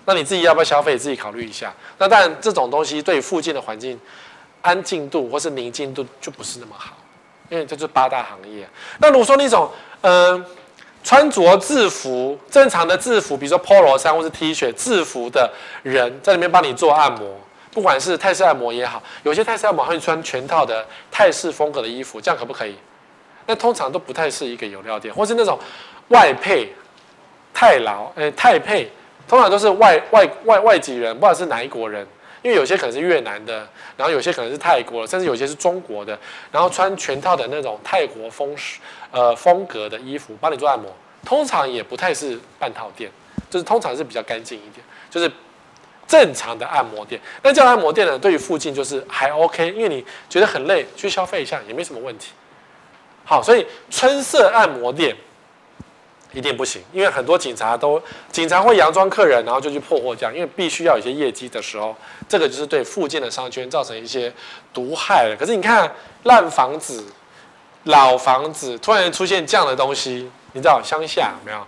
[0.04, 0.98] 那你自己要不要消费？
[0.98, 1.72] 自己考虑一下。
[1.96, 3.98] 那当然，这种东西对附近的环境
[4.60, 6.94] 安静度或是宁静度就不是那么好，
[7.48, 8.68] 因为这就是八大行业。
[8.98, 9.70] 那如果说那种
[10.02, 10.44] 嗯、
[11.02, 15.50] 穿着制服正常的制服，比如说 Polo 衫或是 T 恤制服的
[15.82, 17.28] 人在里面帮你做按摩。
[17.72, 22.76] 不管是泰式按摩也好，有些泰式按摩会穿全套的泰式风格的衣服，这样可不可以？
[23.46, 25.58] 那通常都不太是一个有料店，或是那种
[26.08, 26.72] 外配
[27.54, 28.90] 泰劳，哎，泰配，
[29.26, 32.06] 通常都是外外外外籍人，不管是哪一国人，
[32.42, 33.66] 因为有些可能是越南的，
[33.96, 36.18] 然后有些可能是泰国的，甚至有些是中国的，
[36.50, 38.56] 然后穿全套的那种泰国风
[39.10, 43.10] 呃风格的衣服帮你做按摩，通常也不太是半套店，
[43.48, 45.30] 就是通常是比较干净一点，就是。
[46.04, 48.18] 正常的按摩店，那这样按摩店呢？
[48.18, 52.32] 对于附近就是还 OK，因为你觉得很累，去消费一下也没什么问题。
[53.24, 55.16] 好，所以春色按摩店
[56.32, 61.94] 一定不行，因为很多警察都警察会佯装客人，然后就去破获这样，因为必须要有一些业绩的时候，
[62.28, 64.32] 这个就是对附近的商圈造成一些
[64.72, 65.36] 毒害了。
[65.38, 65.90] 可是你看
[66.24, 67.04] 烂房子、
[67.84, 71.58] 老房子突然出现这样的东西，你知道乡下有没有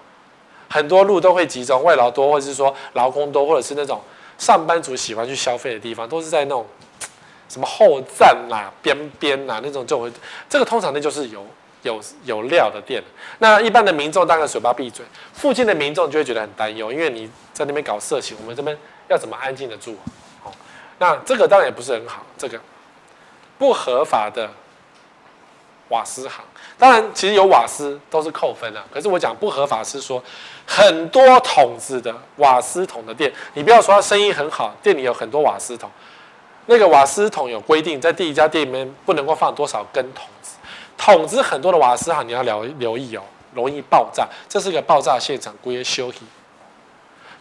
[0.68, 4.00] 很多路都会集中外劳多，或者是说劳工多，或者是那种。
[4.36, 6.66] 上班族喜欢去消费的地方，都是在那种
[7.48, 10.10] 什么后站啦、边边啦那种，就会
[10.48, 11.46] 这个通常那就是有
[11.84, 13.00] 有有料的店。
[13.38, 18.76] 那一般的民众当然嘴巴闭嘴，附近的民众就会觉得很担忧，因为你在那边搞色情，我们这边
[19.08, 19.96] 要怎么安静的住？
[20.42, 20.50] 哦，
[20.98, 22.60] 那这个当然也不是很好，这个
[23.56, 24.50] 不合法的
[25.90, 26.44] 瓦斯行。
[26.76, 28.82] 当然，其实有瓦斯都是扣分的。
[28.92, 30.22] 可是我讲不合法是说，
[30.66, 35.88] 很多桶子的瓦斯桶的店，你不要说它生意很好，店里有很多瓦斯桶，
[36.66, 40.53] 那个瓦斯桶有规定，在第一家店里面不能够放多少根桶子，
[40.96, 43.22] 桶子很多的瓦斯哈你要留留意哦，
[43.54, 46.16] 容易爆炸，这是一个爆炸现场，故意修理。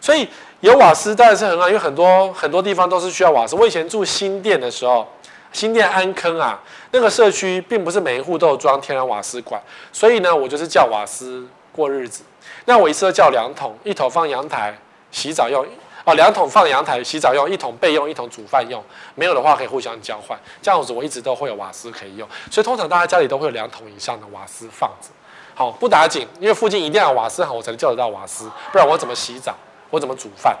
[0.00, 0.28] 所以
[0.60, 3.56] 有瓦斯当然是很好，因为很多很多地方都是需要瓦斯。
[3.56, 5.06] 我以前住新店的时候。
[5.54, 12.24] 新店安坑啊，那个社区并不是每一户都有装天然瓦斯管，所以呢，我就是叫瓦斯过日子。
[12.64, 14.76] 那我一次都叫两桶，一桶放阳台
[15.12, 15.64] 洗澡用，
[16.04, 18.82] 哦，两桶放阳台洗澡用，一桶备用，一桶煮饭用。
[19.14, 22.28] 没有的话可以互相交换，这样子我一直都会有瓦斯可以用。
[22.50, 25.08] 所以通常大家家里都会有两桶以上的瓦斯放着。
[25.54, 29.54] 好，不打紧，因为附近一定要有瓦斯行，我才能叫得到瓦斯，不然我怎么洗澡？
[29.90, 30.56] 我怎么煮饭？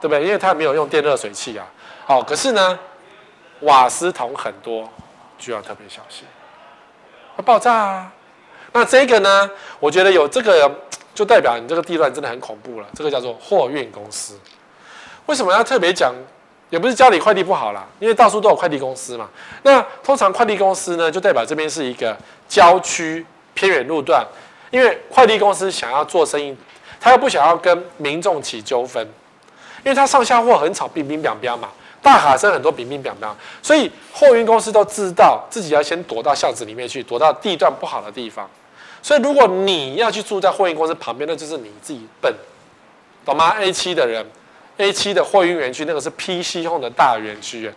[0.00, 0.24] 对不对？
[0.24, 1.66] 因为它没有用电热水器啊。
[2.06, 2.78] 好，可是呢。
[3.62, 4.88] 瓦斯桶很多，
[5.36, 6.24] 就要特别小心，
[7.34, 8.12] 会爆炸啊！
[8.72, 9.50] 那这个呢？
[9.80, 10.70] 我觉得有这个，
[11.18, 12.86] 就代表你这个地段真的很恐怖了。
[12.94, 14.38] 这个叫做货运公司。
[15.26, 16.14] 为什么要特别讲？
[16.70, 19.28] 也不是家里快递不好啦，因为到处都有快递公司嘛。
[19.64, 22.16] 那通常快递公司呢，就代表这边是一个
[22.46, 24.24] 郊区偏远路段，
[24.70, 26.56] 因为快递公司想要做生意，
[27.00, 29.04] 他又不想要跟民众起纠纷，
[29.82, 31.68] 因为他上下货很吵，乒乒乓乓嘛。
[32.00, 38.48] 大卡车很多，乒乒乓乓，所以货运公司都知道自己要先躲到巷子里面去，躲到地段不好的地方。
[39.02, 42.34] 所以如果你要去住在货运公司旁边，那就是你自己笨，
[43.24, 44.24] 懂吗？A 七的人
[44.76, 47.72] ，A 七的货运园区那个是 PC Home 的大园区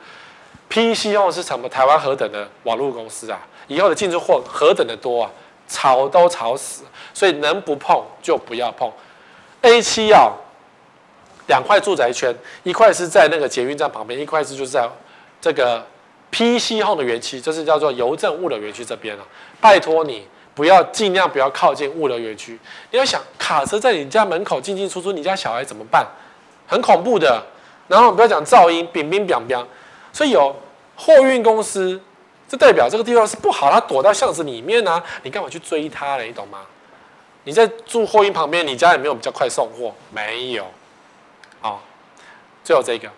[0.70, 1.70] ，PC Home 是什么？
[1.70, 3.40] 台湾何等的网络公司啊？
[3.68, 5.32] 以后的进出货何等的多啊？
[5.68, 8.92] 吵都吵死，所以能不碰就不要碰。
[9.62, 10.34] A 七啊，
[11.48, 14.90] 两块住宅圈，一块是在那个捷运站旁边，一块是就是在
[15.40, 15.82] 这个
[16.30, 19.24] PC Home 的园区，就是叫做邮政物流园区这边了。
[19.62, 22.60] 拜托你不要尽量不要靠近物流园区。
[22.92, 26.06] 你要想卡车在你家门口进进出出，你家小孩怎么办？
[26.68, 27.44] 很恐怖的。
[27.88, 29.66] 然后不要讲噪音，乒乒乓乓。
[30.14, 30.56] 所以有
[30.96, 32.02] 货运公司。
[32.48, 36.28] 这代表这个地方是不好，他躲到巷子里面呢、啊，你干嘛去追他嘞？
[36.28, 36.60] 你懂吗？
[37.46, 39.96] 你在住货运旁边，你家有没有比较快送货？
[40.12, 40.68] 没有。
[41.62, 41.82] 好，
[42.62, 43.10] 最后这个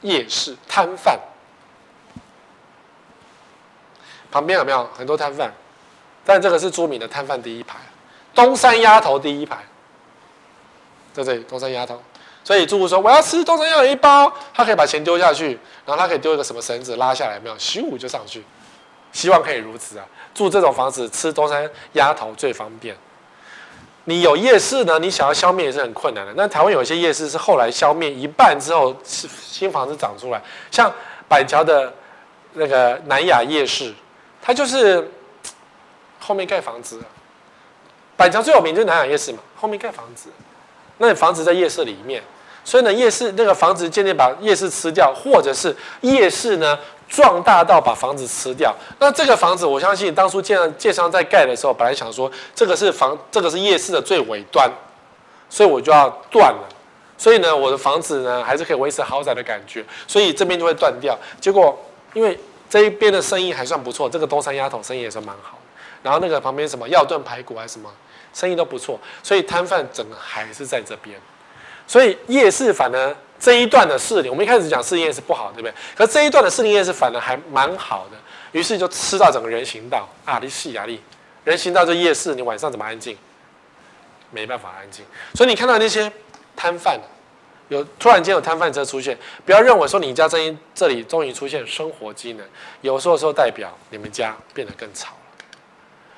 [0.00, 1.16] 夜市摊贩
[4.32, 5.52] 旁边有没有很多摊贩？
[6.24, 7.76] 但这个是著名的摊贩第一排，
[8.34, 9.58] 东山鸭头第一排，
[11.12, 12.02] 在这里东山鸭头。
[12.42, 18.44] 所以住户说我要吃东山鸭头一包，他可以把钱丢下去，然后他可以丢一个什么绳子拉下来，没有，咻就上去。
[19.12, 20.06] 希望可以如此啊！
[20.34, 22.96] 住这种房子吃东山鸭头最方便。
[24.04, 26.32] 你有夜市呢，你想要消灭也是很困难的。
[26.34, 30.90] 那台湾有一些夜市是后来消灭一半之后，新房子长出来，像
[31.28, 31.92] 板桥的
[32.54, 33.92] 那个南雅夜市，
[34.42, 35.10] 它就是
[36.18, 37.00] 后面盖房子。
[38.14, 40.28] 板桥最有名就是南港夜市嘛，后面盖房子。
[40.98, 42.22] 那你房子在夜市里面，
[42.64, 46.78] 所以呢，夜市那个房子渐渐把夜市吃掉，或者是夜市呢
[47.08, 48.72] 壮大到把房子吃掉。
[49.00, 54.70] 那这个房子，我相信当初建建商在盖的时候，本来想说这个是房，这个是夜市的最尾端，
[55.48, 56.68] 所以我就要断了。
[57.18, 61.18] 所以呢，我的房子呢还是可以维持豪宅的感觉，所以这边就会断掉。
[61.40, 61.76] 结果
[62.14, 62.38] 因为
[62.72, 65.58] 这一边的生意还算不错，这个东山鸭头生意也是蛮好。
[66.02, 67.92] 然后那个旁边什么药炖排骨还是什么？
[68.32, 71.20] 生意都不错，所以摊贩整个还是在这边，
[71.86, 75.74] 所以夜市反而这一段的市里，我们一开始讲市里夜市不好，对不对？
[75.94, 78.16] 可这一段的市里夜市反而还蛮好的，
[78.52, 80.98] 于是就吃到整个人行道啊，你细压力，
[81.44, 83.18] 人行道这夜市，你晚上怎么安静？
[84.30, 85.04] 没办法安静，
[85.34, 86.10] 所以你看到那些
[86.56, 86.98] 摊贩，
[87.72, 89.16] 有突然间有摊贩车出现，
[89.46, 92.46] 不要认为说你家这这里终于出现生活机能，
[92.82, 95.14] 有时候说代表你们家变得更吵。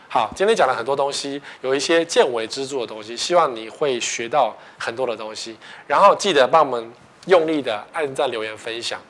[0.08, 5.56] 好，今天讲了很多东西，有一些见微知著的东西，希望你会学到很多的东西。
[5.86, 6.92] 然后记得帮我们
[7.26, 9.00] 用力的按赞、留言、分享，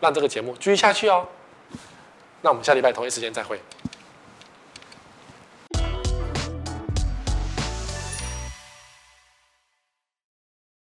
[0.00, 1.26] 让这个节目继续下去哦。
[2.42, 3.60] 那我们下礼拜同一时间再会。